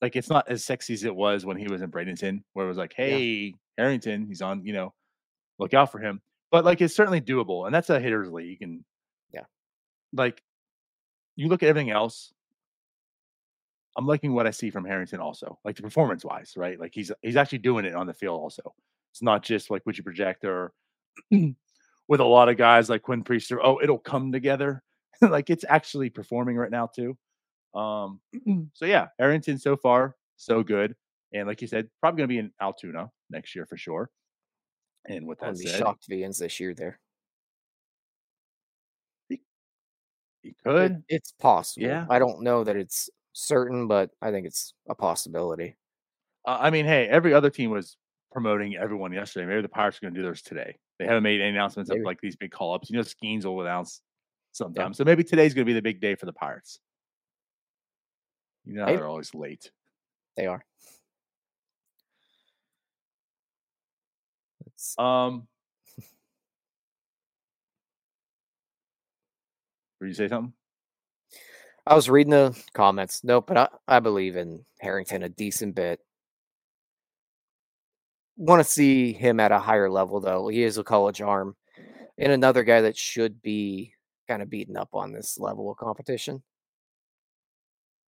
[0.00, 2.68] Like it's not as sexy as it was when he was in Bradenton, where it
[2.68, 3.52] was like, hey, yeah.
[3.78, 4.94] Harrington, he's on, you know,
[5.58, 6.20] look out for him.
[6.50, 7.66] But like it's certainly doable.
[7.66, 8.62] And that's a hitter's league.
[8.62, 8.84] And
[9.32, 9.44] yeah,
[10.12, 10.42] like
[11.36, 12.32] you look at everything else,
[13.96, 16.78] I'm liking what I see from Harrington also, like the performance wise, right?
[16.78, 18.74] Like he's he's actually doing it on the field also.
[19.12, 20.72] It's not just like what you project or
[21.30, 24.82] with a lot of guys like Quinn Priester, oh, it'll come together.
[25.20, 27.16] like it's actually performing right now too.
[27.74, 28.20] Um,
[28.72, 30.94] so yeah, Harrington so far so good,
[31.32, 34.10] and like you said, probably going to be in Altoona next year for sure.
[35.08, 37.00] And with that said, shocked if he ends this year there.
[39.28, 39.40] He,
[40.42, 40.92] he could.
[40.92, 41.86] It, it's possible.
[41.86, 45.76] Yeah, I don't know that it's certain, but I think it's a possibility.
[46.46, 47.96] Uh, I mean, hey, every other team was
[48.30, 49.46] promoting everyone yesterday.
[49.46, 50.76] Maybe the Pirates are going to do theirs today.
[50.98, 52.00] They haven't made any announcements maybe.
[52.00, 52.90] of like these big call ups.
[52.90, 54.02] You know, Skenes will announce
[54.52, 54.88] sometime.
[54.88, 54.92] Yeah.
[54.92, 56.80] So maybe today's going to be the big day for the Pirates.
[58.64, 59.70] You know, they're always late.
[60.36, 60.62] They are.
[64.98, 65.48] Um,
[70.00, 70.52] Were you say something?
[71.86, 73.24] I was reading the comments.
[73.24, 76.00] Nope, but I, I believe in Harrington a decent bit.
[78.36, 80.48] Want to see him at a higher level, though.
[80.48, 81.56] He is a college arm
[82.18, 83.94] and another guy that should be
[84.28, 86.42] kind of beaten up on this level of competition.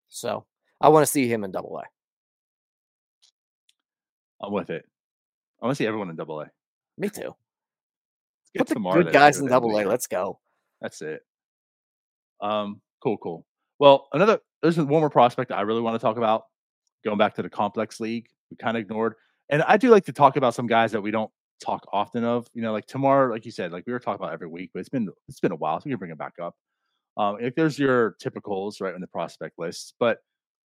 [0.09, 0.45] So
[0.81, 1.85] I want to see him in double A.
[4.45, 4.85] I'm with it.
[5.61, 6.51] I want to see everyone in double A.
[7.01, 7.35] Me too.
[8.57, 9.85] Put the good guys in double A.
[9.85, 10.39] Let's go.
[10.83, 11.23] That's it.
[12.43, 13.47] Um, cool, cool.
[13.79, 16.45] Well, another there's one more prospect I really want to talk about.
[17.03, 19.15] Going back to the complex league, we kind of ignored,
[19.49, 21.31] and I do like to talk about some guys that we don't
[21.65, 22.47] talk often of.
[22.53, 24.81] You know, like Termarr, like you said, like we were talking about every week, but
[24.81, 26.55] it's been it's been a while, so we can bring it back up.
[27.17, 30.19] Um, if there's your typicals right in the prospect list, but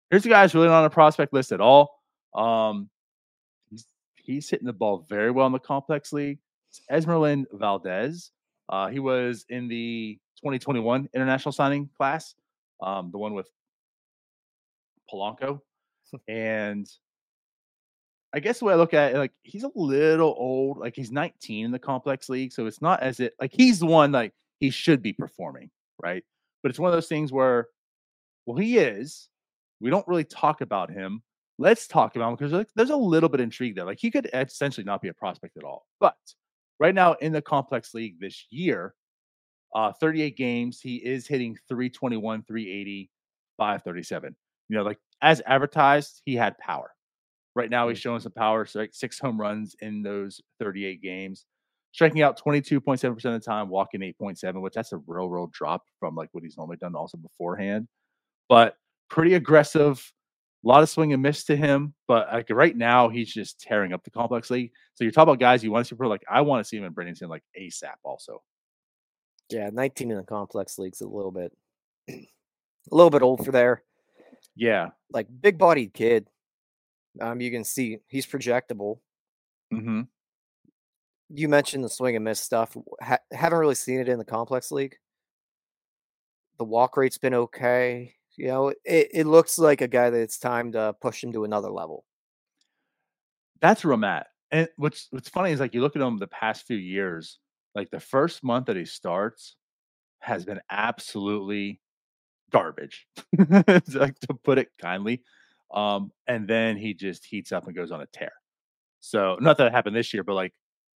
[0.09, 1.97] here's the guys really not on a prospect list at all.
[2.35, 2.89] Um,
[4.25, 6.39] he's, hitting the ball very well in the complex league.
[6.69, 8.31] It's Esmerlyn Valdez.
[8.69, 12.35] Uh, he was in the 2021 international signing class
[12.81, 13.49] um, the one with
[15.11, 15.61] Polanco.
[16.27, 16.87] and
[18.33, 21.11] I guess the way I look at it, like he's a little old, like he's
[21.11, 22.51] 19 in the complex league.
[22.51, 25.69] So it's not as it like he's the one like he should be performing,
[26.01, 26.23] right?
[26.61, 27.67] But it's one of those things where,
[28.45, 29.29] well, he is.
[29.79, 31.21] We don't really talk about him.
[31.57, 33.85] Let's talk about him because there's a little bit of intrigue there.
[33.85, 35.85] Like he could essentially not be a prospect at all.
[35.99, 36.17] But
[36.79, 38.93] right now in the complex league this year,
[39.75, 40.79] uh, 38 games.
[40.79, 43.09] He is hitting 321, 380,
[43.57, 44.35] 537.
[44.69, 46.91] You know, like as advertised, he had power.
[47.55, 48.03] Right now, he's mm.
[48.03, 48.65] showing some power.
[48.65, 51.45] So like six home runs in those 38 games,
[51.91, 56.15] striking out 22.7% of the time, walking 8.7, which that's a real, real drop from
[56.15, 57.87] like what he's normally done also beforehand.
[58.47, 58.75] But
[59.09, 60.11] pretty aggressive.
[60.65, 63.93] A lot of swing and miss to him, but like right now he's just tearing
[63.93, 64.71] up the complex league.
[64.95, 66.85] So you're talking about guys you want to see, like I want to see him
[66.85, 68.41] in Bradenton like ASAP also.
[69.51, 71.51] Yeah, 19 in the complex league's a little bit
[72.09, 73.83] a little bit old for there.
[74.55, 74.89] Yeah.
[75.11, 76.27] Like big bodied kid.
[77.21, 78.99] Um, you can see he's projectable.
[79.73, 80.01] Mm-hmm.
[81.29, 82.75] You mentioned the swing and miss stuff.
[83.01, 84.95] Ha- haven't really seen it in the complex league.
[86.57, 88.15] The walk rate's been okay.
[88.37, 91.43] You know, it, it looks like a guy that it's time to push him to
[91.43, 92.05] another level.
[93.61, 94.27] That's where I'm at.
[94.51, 97.39] And what's what's funny is like you look at him the past few years,
[97.73, 99.55] like the first month that he starts
[100.19, 101.81] has been absolutely
[102.51, 103.07] garbage,
[103.37, 105.23] like to put it kindly.
[105.73, 108.31] Um, and then he just heats up and goes on a tear.
[108.99, 110.53] So not that it happened this year, but like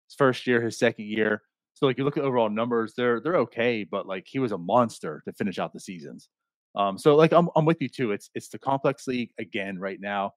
[0.08, 1.42] his first year, his second year.
[1.74, 4.58] So like you look at overall numbers, they're they're okay, but like he was a
[4.58, 6.30] monster to finish out the seasons.
[6.78, 8.12] Um, so like I'm I'm with you too.
[8.12, 10.32] It's it's the complex league again right now.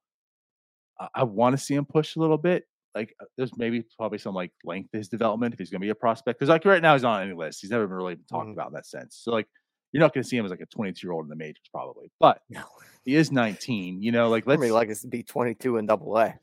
[0.98, 2.64] I, I want to see him push a little bit
[2.94, 5.84] like uh, there's maybe probably some like length to his development if he's going to
[5.84, 7.60] be a prospect because like right now he's not on any list.
[7.60, 8.52] He's never been really talked mm-hmm.
[8.52, 9.20] about in that sense.
[9.22, 9.46] So like
[9.92, 11.68] you're not going to see him as like a 22 year old in the majors
[11.72, 12.62] probably, but no.
[13.04, 14.02] he is 19.
[14.02, 16.34] You know, like let's like us to be 22 in Double A,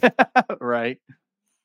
[0.60, 0.98] right?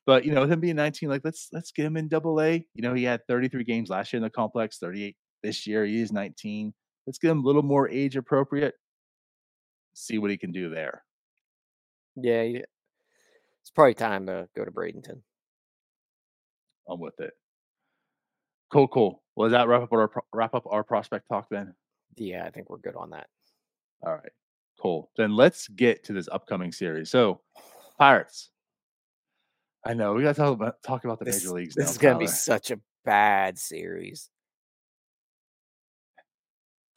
[0.05, 2.65] But you know, with him being 19, like let's let's get him in Double A.
[2.73, 5.85] You know, he had 33 games last year in the complex, 38 this year.
[5.85, 6.73] He is 19.
[7.08, 8.76] Let's get him a little more age appropriate.
[9.93, 11.03] See what he can do there.
[12.18, 15.22] Yeah, it's probably time to go to Bradenton.
[16.89, 17.32] I'm with it.
[18.72, 19.24] Cool, cool.
[19.36, 21.74] Well, does that wrap up our wrap up our prospect talk then?
[22.18, 23.28] Yeah, I think we're good on that.
[24.05, 24.32] All right,
[24.80, 25.10] cool.
[25.16, 27.10] Then let's get to this upcoming series.
[27.10, 27.41] So,
[27.97, 28.49] Pirates.
[29.86, 31.76] I know we got to talk about talk about the This, major leagues.
[31.76, 34.30] this now, is going to be such a bad series.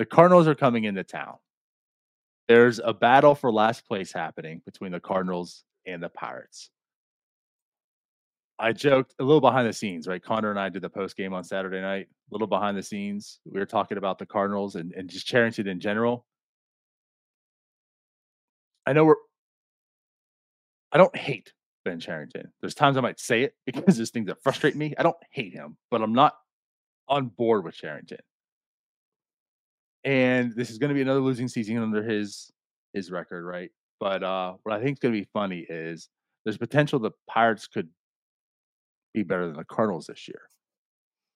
[0.00, 1.34] The Cardinals are coming into town.
[2.48, 6.70] There's a battle for last place happening between the Cardinals and the Pirates.
[8.58, 10.22] I joked a little behind the scenes, right?
[10.22, 12.06] Connor and I did the post game on Saturday night.
[12.08, 13.40] A little behind the scenes.
[13.44, 16.24] We were talking about the Cardinals and, and just Cherington in general.
[18.86, 19.16] I know we're
[20.92, 21.52] I don't hate
[21.84, 22.50] Ben Cherington.
[22.62, 24.94] There's times I might say it because there's things that frustrate me.
[24.96, 26.38] I don't hate him, but I'm not
[27.06, 28.20] on board with Cherington
[30.04, 32.50] and this is going to be another losing season under his
[32.92, 33.70] his record, right?
[33.98, 36.08] But uh, what I think is going to be funny is
[36.44, 37.88] there's potential the Pirates could
[39.12, 40.42] be better than the Cardinals this year,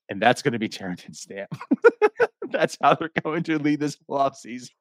[0.09, 1.51] and that's going to be Cherington Stamp.
[2.51, 4.75] that's how they're going to lead this playoff season.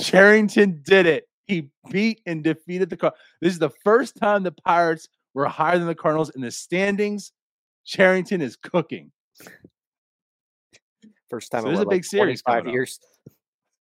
[0.00, 1.28] Cherington did it.
[1.46, 3.12] He beat and defeated the Car.
[3.40, 7.32] This is the first time the Pirates were higher than the Cardinals in the standings.
[7.84, 9.10] Cherington is cooking.
[11.30, 12.74] First time So this is a big series 25 coming up.
[12.74, 12.98] years.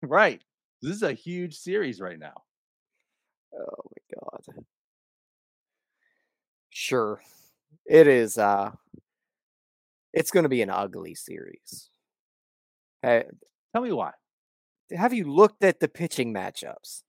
[0.01, 0.41] Right.
[0.81, 2.43] This is a huge series right now.
[3.53, 4.63] Oh my god.
[6.69, 7.21] Sure.
[7.85, 8.71] It is uh
[10.13, 11.89] it's going to be an ugly series.
[13.01, 13.25] Hey,
[13.73, 14.11] Tell me why.
[14.95, 17.03] have you looked at the pitching matchups?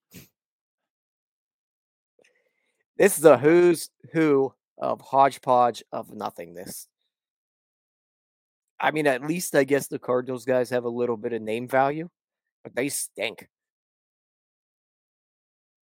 [2.98, 6.88] This is a who's who of hodgepodge of nothingness.
[8.80, 11.68] I mean, at least I guess the Cardinals guys have a little bit of name
[11.68, 12.08] value,
[12.64, 13.48] but they stink.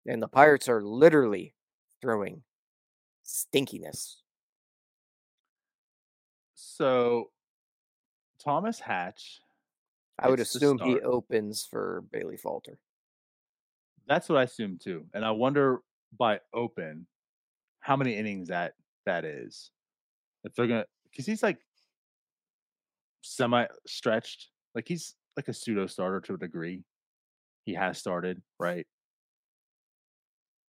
[0.08, 1.54] And the Pirates are literally
[2.02, 2.42] throwing
[3.24, 4.16] stinkiness.
[6.56, 7.30] So
[8.44, 9.40] Thomas Hatch,
[10.18, 12.80] I would assume he opens for Bailey Falter.
[14.08, 15.06] that's what I assume too.
[15.14, 15.82] And I wonder
[16.18, 17.06] by open
[17.82, 18.74] how many innings that
[19.06, 19.70] that is.
[20.44, 21.60] If they're gonna because he's like
[23.22, 26.84] semi stretched, like he's like a pseudo starter to a degree.
[27.66, 28.88] He has started, right?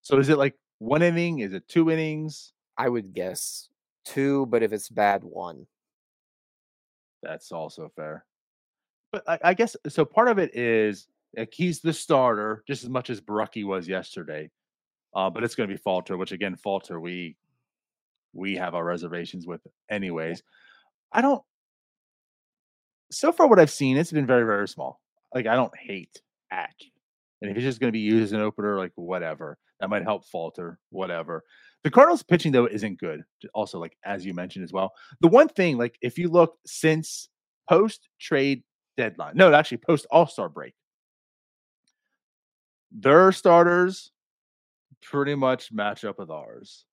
[0.02, 1.40] So is it like one inning?
[1.40, 2.52] Is it two innings?
[2.76, 3.68] I would guess
[4.04, 5.66] two, but if it's bad, one.
[7.22, 8.24] That's also fair.
[9.12, 10.04] But I, I guess so.
[10.04, 14.50] Part of it is like he's the starter just as much as Borucki was yesterday.
[15.14, 17.36] Uh, but it's going to be Falter, which again, Falter, we
[18.34, 20.42] we have our reservations with, anyways.
[21.12, 21.42] I don't.
[23.10, 25.00] So far, what I've seen, it's been very, very small.
[25.34, 26.20] Like I don't hate
[26.52, 26.90] Atch,
[27.40, 30.02] and if he's just going to be used as an opener, like whatever, that might
[30.02, 31.44] help Falter, whatever.
[31.84, 33.22] The Cardinals pitching though isn't good.
[33.54, 37.28] Also, like as you mentioned as well, the one thing, like if you look since
[37.68, 38.62] post trade
[38.96, 40.74] deadline, no, actually post All Star break,
[42.90, 44.12] their starters
[45.02, 46.84] pretty much match up with ours.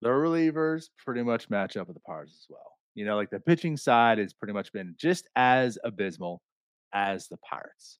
[0.00, 2.72] Their relievers pretty much match up with the Pirates as well.
[2.94, 6.42] You know, like the pitching side has pretty much been just as abysmal
[6.92, 7.98] as the Pirates.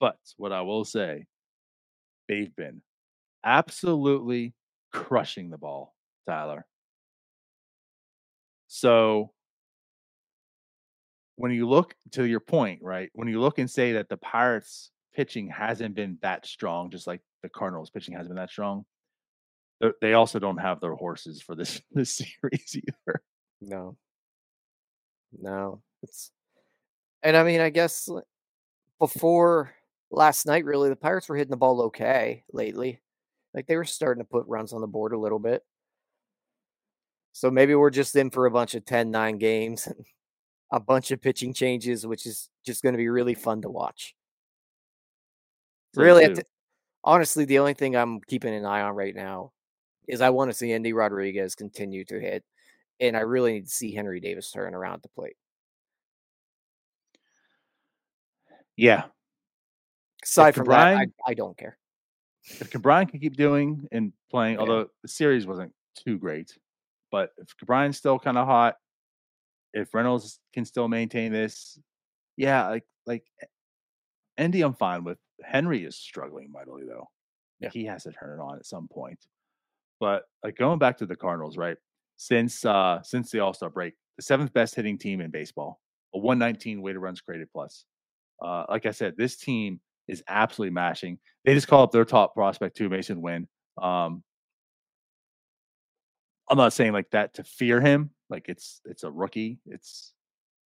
[0.00, 1.26] But what I will say,
[2.28, 2.82] they've been
[3.44, 4.54] absolutely
[4.92, 5.94] crushing the ball,
[6.26, 6.66] Tyler.
[8.68, 9.32] So
[11.36, 13.10] when you look to your point, right?
[13.14, 17.20] When you look and say that the Pirates pitching hasn't been that strong, just like
[17.42, 18.84] the Cardinals pitching hasn't been that strong,
[20.00, 23.22] they also don't have their horses for this this series either.
[23.62, 23.96] No.
[25.38, 25.82] No.
[26.02, 26.30] It's
[27.22, 28.08] and I mean, I guess
[28.98, 29.72] before
[30.10, 33.00] last night, really, the Pirates were hitting the ball okay lately.
[33.54, 35.62] Like they were starting to put runs on the board a little bit.
[37.32, 40.04] So maybe we're just in for a bunch of 10 9 games and
[40.72, 44.14] a bunch of pitching changes, which is just going to be really fun to watch.
[45.94, 46.34] So really,
[47.04, 49.52] honestly, the only thing I'm keeping an eye on right now
[50.08, 52.44] is I want to see Andy Rodriguez continue to hit,
[53.00, 55.36] and I really need to see Henry Davis turn around at the plate.
[58.76, 59.04] yeah,
[60.24, 61.76] Aside from that, I, Brian- I don't care.
[62.44, 64.60] if Ke'Bryan can keep doing and playing, Yeah.
[64.60, 66.56] although the series wasn't too great,
[67.10, 68.76] but if Ke'Bryan's still kind of hot,
[69.74, 71.78] if Reynolds can still maintain this,
[72.36, 73.46] yeah, like like eh,
[74.36, 75.18] Andy, I'm fine with.
[75.42, 77.08] Henry is struggling mightily though.
[77.60, 77.70] Yeah.
[77.70, 79.18] he has to turn it on at some point.
[80.00, 81.76] But like going back to the Cardinals, right?
[82.22, 85.80] Since uh since the All Star break, the seventh best hitting team in baseball,
[86.14, 87.84] a 119 weighted runs created plus.
[88.40, 91.18] Uh, like I said, this team is absolutely mashing.
[91.44, 93.48] They just call up their top prospect too, Masyn Winn.
[93.76, 94.22] Um,
[96.48, 98.10] I'm not saying like that to fear him.
[98.30, 99.58] Like it's it's a rookie.
[99.66, 100.12] It's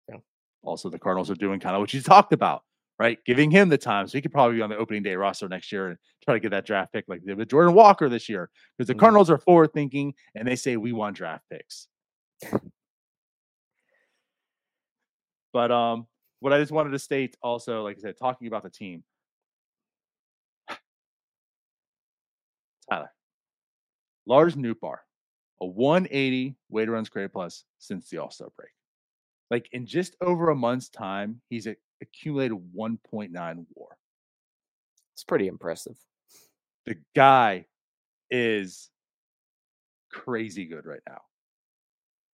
[0.10, 0.18] Yeah.
[0.62, 2.64] also the Cardinals are doing kind of what you talked about.
[2.98, 3.20] Right?
[3.26, 5.72] Giving him the time so he could probably be on the opening day roster next
[5.72, 8.30] year and try to get that draft pick like they did with Jordan Walker this
[8.30, 8.50] year.
[8.78, 9.00] Because the mm-hmm.
[9.02, 11.88] Cardinals are forward thinking and they say we want draft picks.
[15.54, 16.08] but um,
[16.40, 19.04] what I just wanted to state also, like I said, talking about the team.
[22.90, 23.12] Tyler.
[24.28, 24.98] Lars Nootbaar,
[25.62, 28.70] a 180 weight runs created plus since the All Star break.
[29.52, 31.68] Like in just over a month's time, he's
[32.02, 33.98] accumulated 1.9 war.
[35.14, 35.98] It's pretty impressive.
[36.86, 37.66] The guy
[38.30, 38.90] is
[40.12, 41.22] crazy good right now.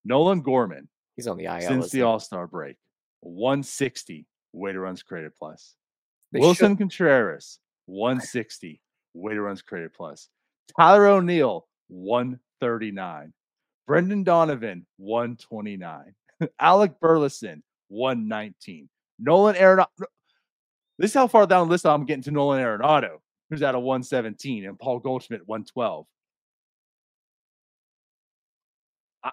[0.04, 0.88] Nolan Gorman.
[1.16, 2.78] He's on the IL since the All Star break.
[3.22, 5.76] 160 weighted runs created plus.
[6.32, 6.78] They Willson should.
[6.80, 8.82] Contreras, 160
[9.14, 10.30] weighted runs created plus.
[10.78, 13.34] Tyler O'Neill, 139.
[13.88, 16.16] Brendan Donovan, 129.
[16.60, 18.90] Alec Burleson, 119.
[19.22, 19.88] Nolan Arenado.
[20.98, 23.18] This is how far down the list I'm getting to Nolan Arenado,
[23.50, 26.06] who's at a 117, and Paul Goldschmidt, 112.
[29.24, 29.32] I,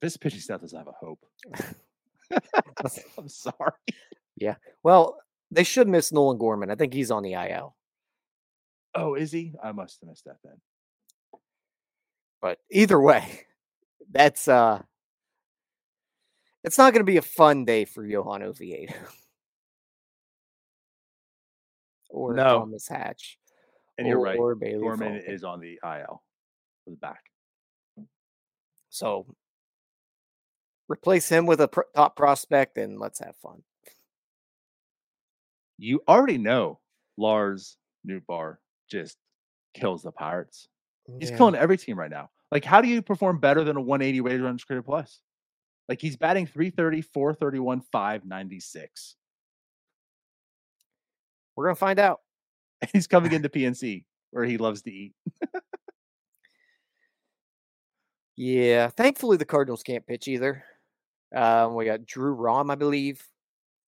[0.00, 1.20] this pitching staff doesn't have a hope.
[3.18, 3.72] I'm sorry.
[4.36, 4.56] Yeah.
[4.82, 5.18] Well,
[5.50, 6.70] they should miss Nolan Gorman.
[6.70, 7.76] I think he's on the IL.
[8.94, 9.54] Oh, is he?
[9.62, 10.56] I must have missed that then.
[12.40, 13.46] But either way,
[14.10, 14.82] that's uh
[16.64, 18.94] it's not going to be a fun day for Johan Oviedo
[22.10, 22.60] or no.
[22.60, 23.38] Thomas Hatch.
[23.98, 24.38] And you're right.
[24.38, 25.32] Or Bailey Gorman Falcon.
[25.32, 26.22] is on the IL
[26.84, 27.20] for the back.
[28.88, 29.26] So
[30.88, 33.62] replace him with a top prospect and let's have fun.
[35.78, 36.80] You already know
[37.16, 37.76] Lars
[38.08, 38.56] Nootbaar
[38.90, 39.16] just
[39.74, 40.68] kills the Pirates.
[41.18, 41.36] He's yeah.
[41.36, 42.30] killing every team right now.
[42.50, 45.20] Like, how do you perform better than a 180 weighted runs created plus?
[45.88, 49.16] Like, he's batting 330, 431, 596.
[51.56, 52.20] We're going to find out.
[52.92, 55.12] He's coming into PNC where he loves to eat.
[58.36, 58.88] yeah.
[58.88, 60.64] Thankfully, the Cardinals can't pitch either.
[61.34, 63.24] Um, we got Drew Rom, I believe.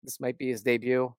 [0.03, 1.13] This might be his debut.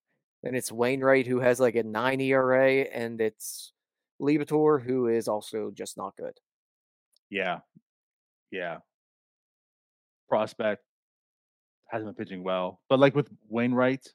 [0.43, 3.73] Then it's Wainwright, who has like a nine ERA, and it's
[4.21, 6.37] Liberatore, who is also just not good.
[7.29, 7.59] Yeah.
[8.51, 8.77] Yeah.
[10.27, 10.83] Prospect
[11.87, 12.81] hasn't been pitching well.
[12.89, 14.07] But like with Wainwright,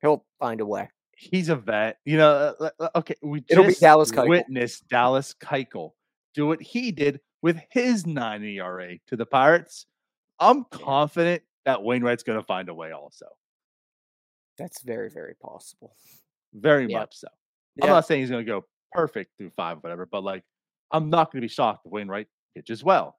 [0.00, 0.88] he'll find a way.
[1.16, 1.98] He's a vet.
[2.04, 4.28] You know, uh, uh, okay, we It'll just be Dallas Keuchel.
[4.28, 5.90] witnessed Dallas Keuchel
[6.34, 9.86] do what he did with his 9 ERA to the Pirates.
[10.38, 13.26] I'm confident that Wainwright's going to find a way also.
[14.58, 15.94] That's very, very possible.
[16.54, 17.00] Very yeah.
[17.00, 17.28] much so.
[17.76, 17.86] Yeah.
[17.86, 20.42] I'm not saying he's going to go perfect through five, or whatever, but like,
[20.90, 23.16] I'm not going to be shocked if Wainwright pitches well.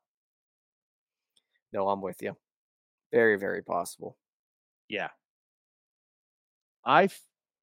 [1.73, 2.35] No, I'm with you.
[3.11, 4.17] Very, very possible.
[4.87, 5.09] Yeah.
[6.85, 7.09] I,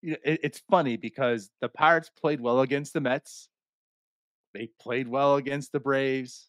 [0.02, 3.48] it's funny because the Pirates played well against the Mets.
[4.54, 6.48] They played well against the Braves.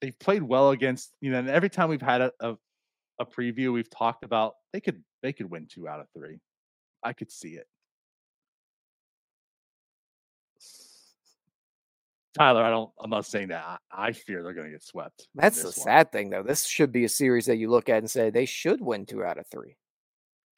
[0.00, 2.56] They've played well against, you know, and every time we've had a, a,
[3.18, 6.40] a preview, we've talked about they could they could win two out of three.
[7.02, 7.66] I could see it.
[12.34, 12.90] Tyler, I don't.
[13.00, 13.64] I'm not saying that.
[13.64, 13.78] I,
[14.08, 15.28] I fear they're going to get swept.
[15.34, 15.72] That's the one.
[15.72, 16.42] sad thing, though.
[16.42, 19.24] This should be a series that you look at and say they should win two
[19.24, 19.76] out of three.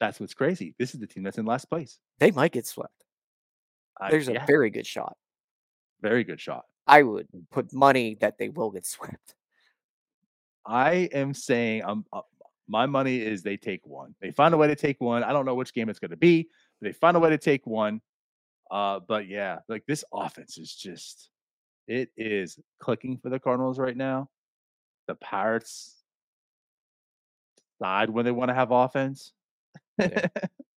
[0.00, 0.74] That's what's crazy.
[0.78, 1.98] This is the team that's in last place.
[2.18, 2.92] They might get swept.
[4.10, 4.42] There's yeah.
[4.42, 5.16] a very good shot.
[6.02, 6.64] Very good shot.
[6.86, 9.34] I would put money that they will get swept.
[10.64, 12.22] I am saying, um, uh,
[12.68, 14.14] my money is they take one.
[14.20, 15.22] They find a way to take one.
[15.22, 16.48] I don't know which game it's going to be,
[16.80, 18.00] but they find a way to take one.
[18.70, 21.30] Uh, but yeah, like this offense is just
[21.86, 24.28] it is clicking for the Cardinals right now.
[25.06, 26.02] The Pirates
[27.78, 29.32] decide when they want to have offense.
[29.98, 30.26] Yeah.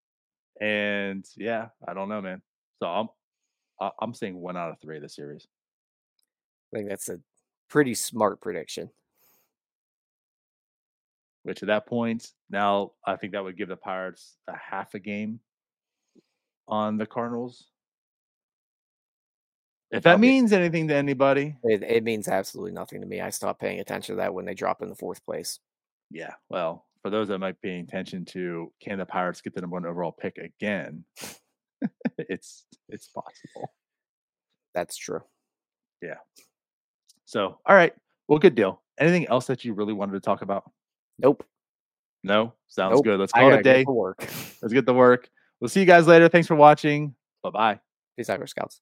[0.62, 2.42] and yeah, I don't know, man.
[2.82, 3.10] So I'm
[4.00, 5.48] I'm saying one out of three of the series.
[6.74, 7.20] I think that's a
[7.70, 8.90] pretty smart prediction.
[11.44, 15.00] Which at that point, now I think that would give the Pirates a half a
[15.00, 15.40] game
[16.68, 17.68] on the Cardinals.
[19.92, 23.22] If that means anything to anybody, it, it, means absolutely nothing to me.
[23.22, 25.60] I stopped paying attention to that when they drop in the fourth place.
[26.12, 26.34] Yeah.
[26.48, 29.76] Well, for those that might be paying attention to can the Pirates get the number
[29.76, 31.06] one overall pick again?
[32.18, 33.74] it's it's possible.
[34.76, 35.22] That's true.
[36.02, 36.18] Yeah.
[37.26, 37.94] So, all right.
[38.28, 38.82] Well, good deal.
[39.00, 40.70] Anything else that you really wanted to talk about?
[41.18, 41.44] Nope.
[42.24, 42.54] No?
[42.68, 43.06] Sounds nope.
[43.06, 43.20] good.
[43.20, 43.84] Let's call it a day.
[43.88, 44.20] work.
[44.62, 45.30] Let's get to work.
[45.60, 46.30] We'll see you guys later.
[46.30, 47.16] Thanks for watching.
[47.44, 47.80] Bye bye.
[48.18, 48.82] Peace out, Scouts.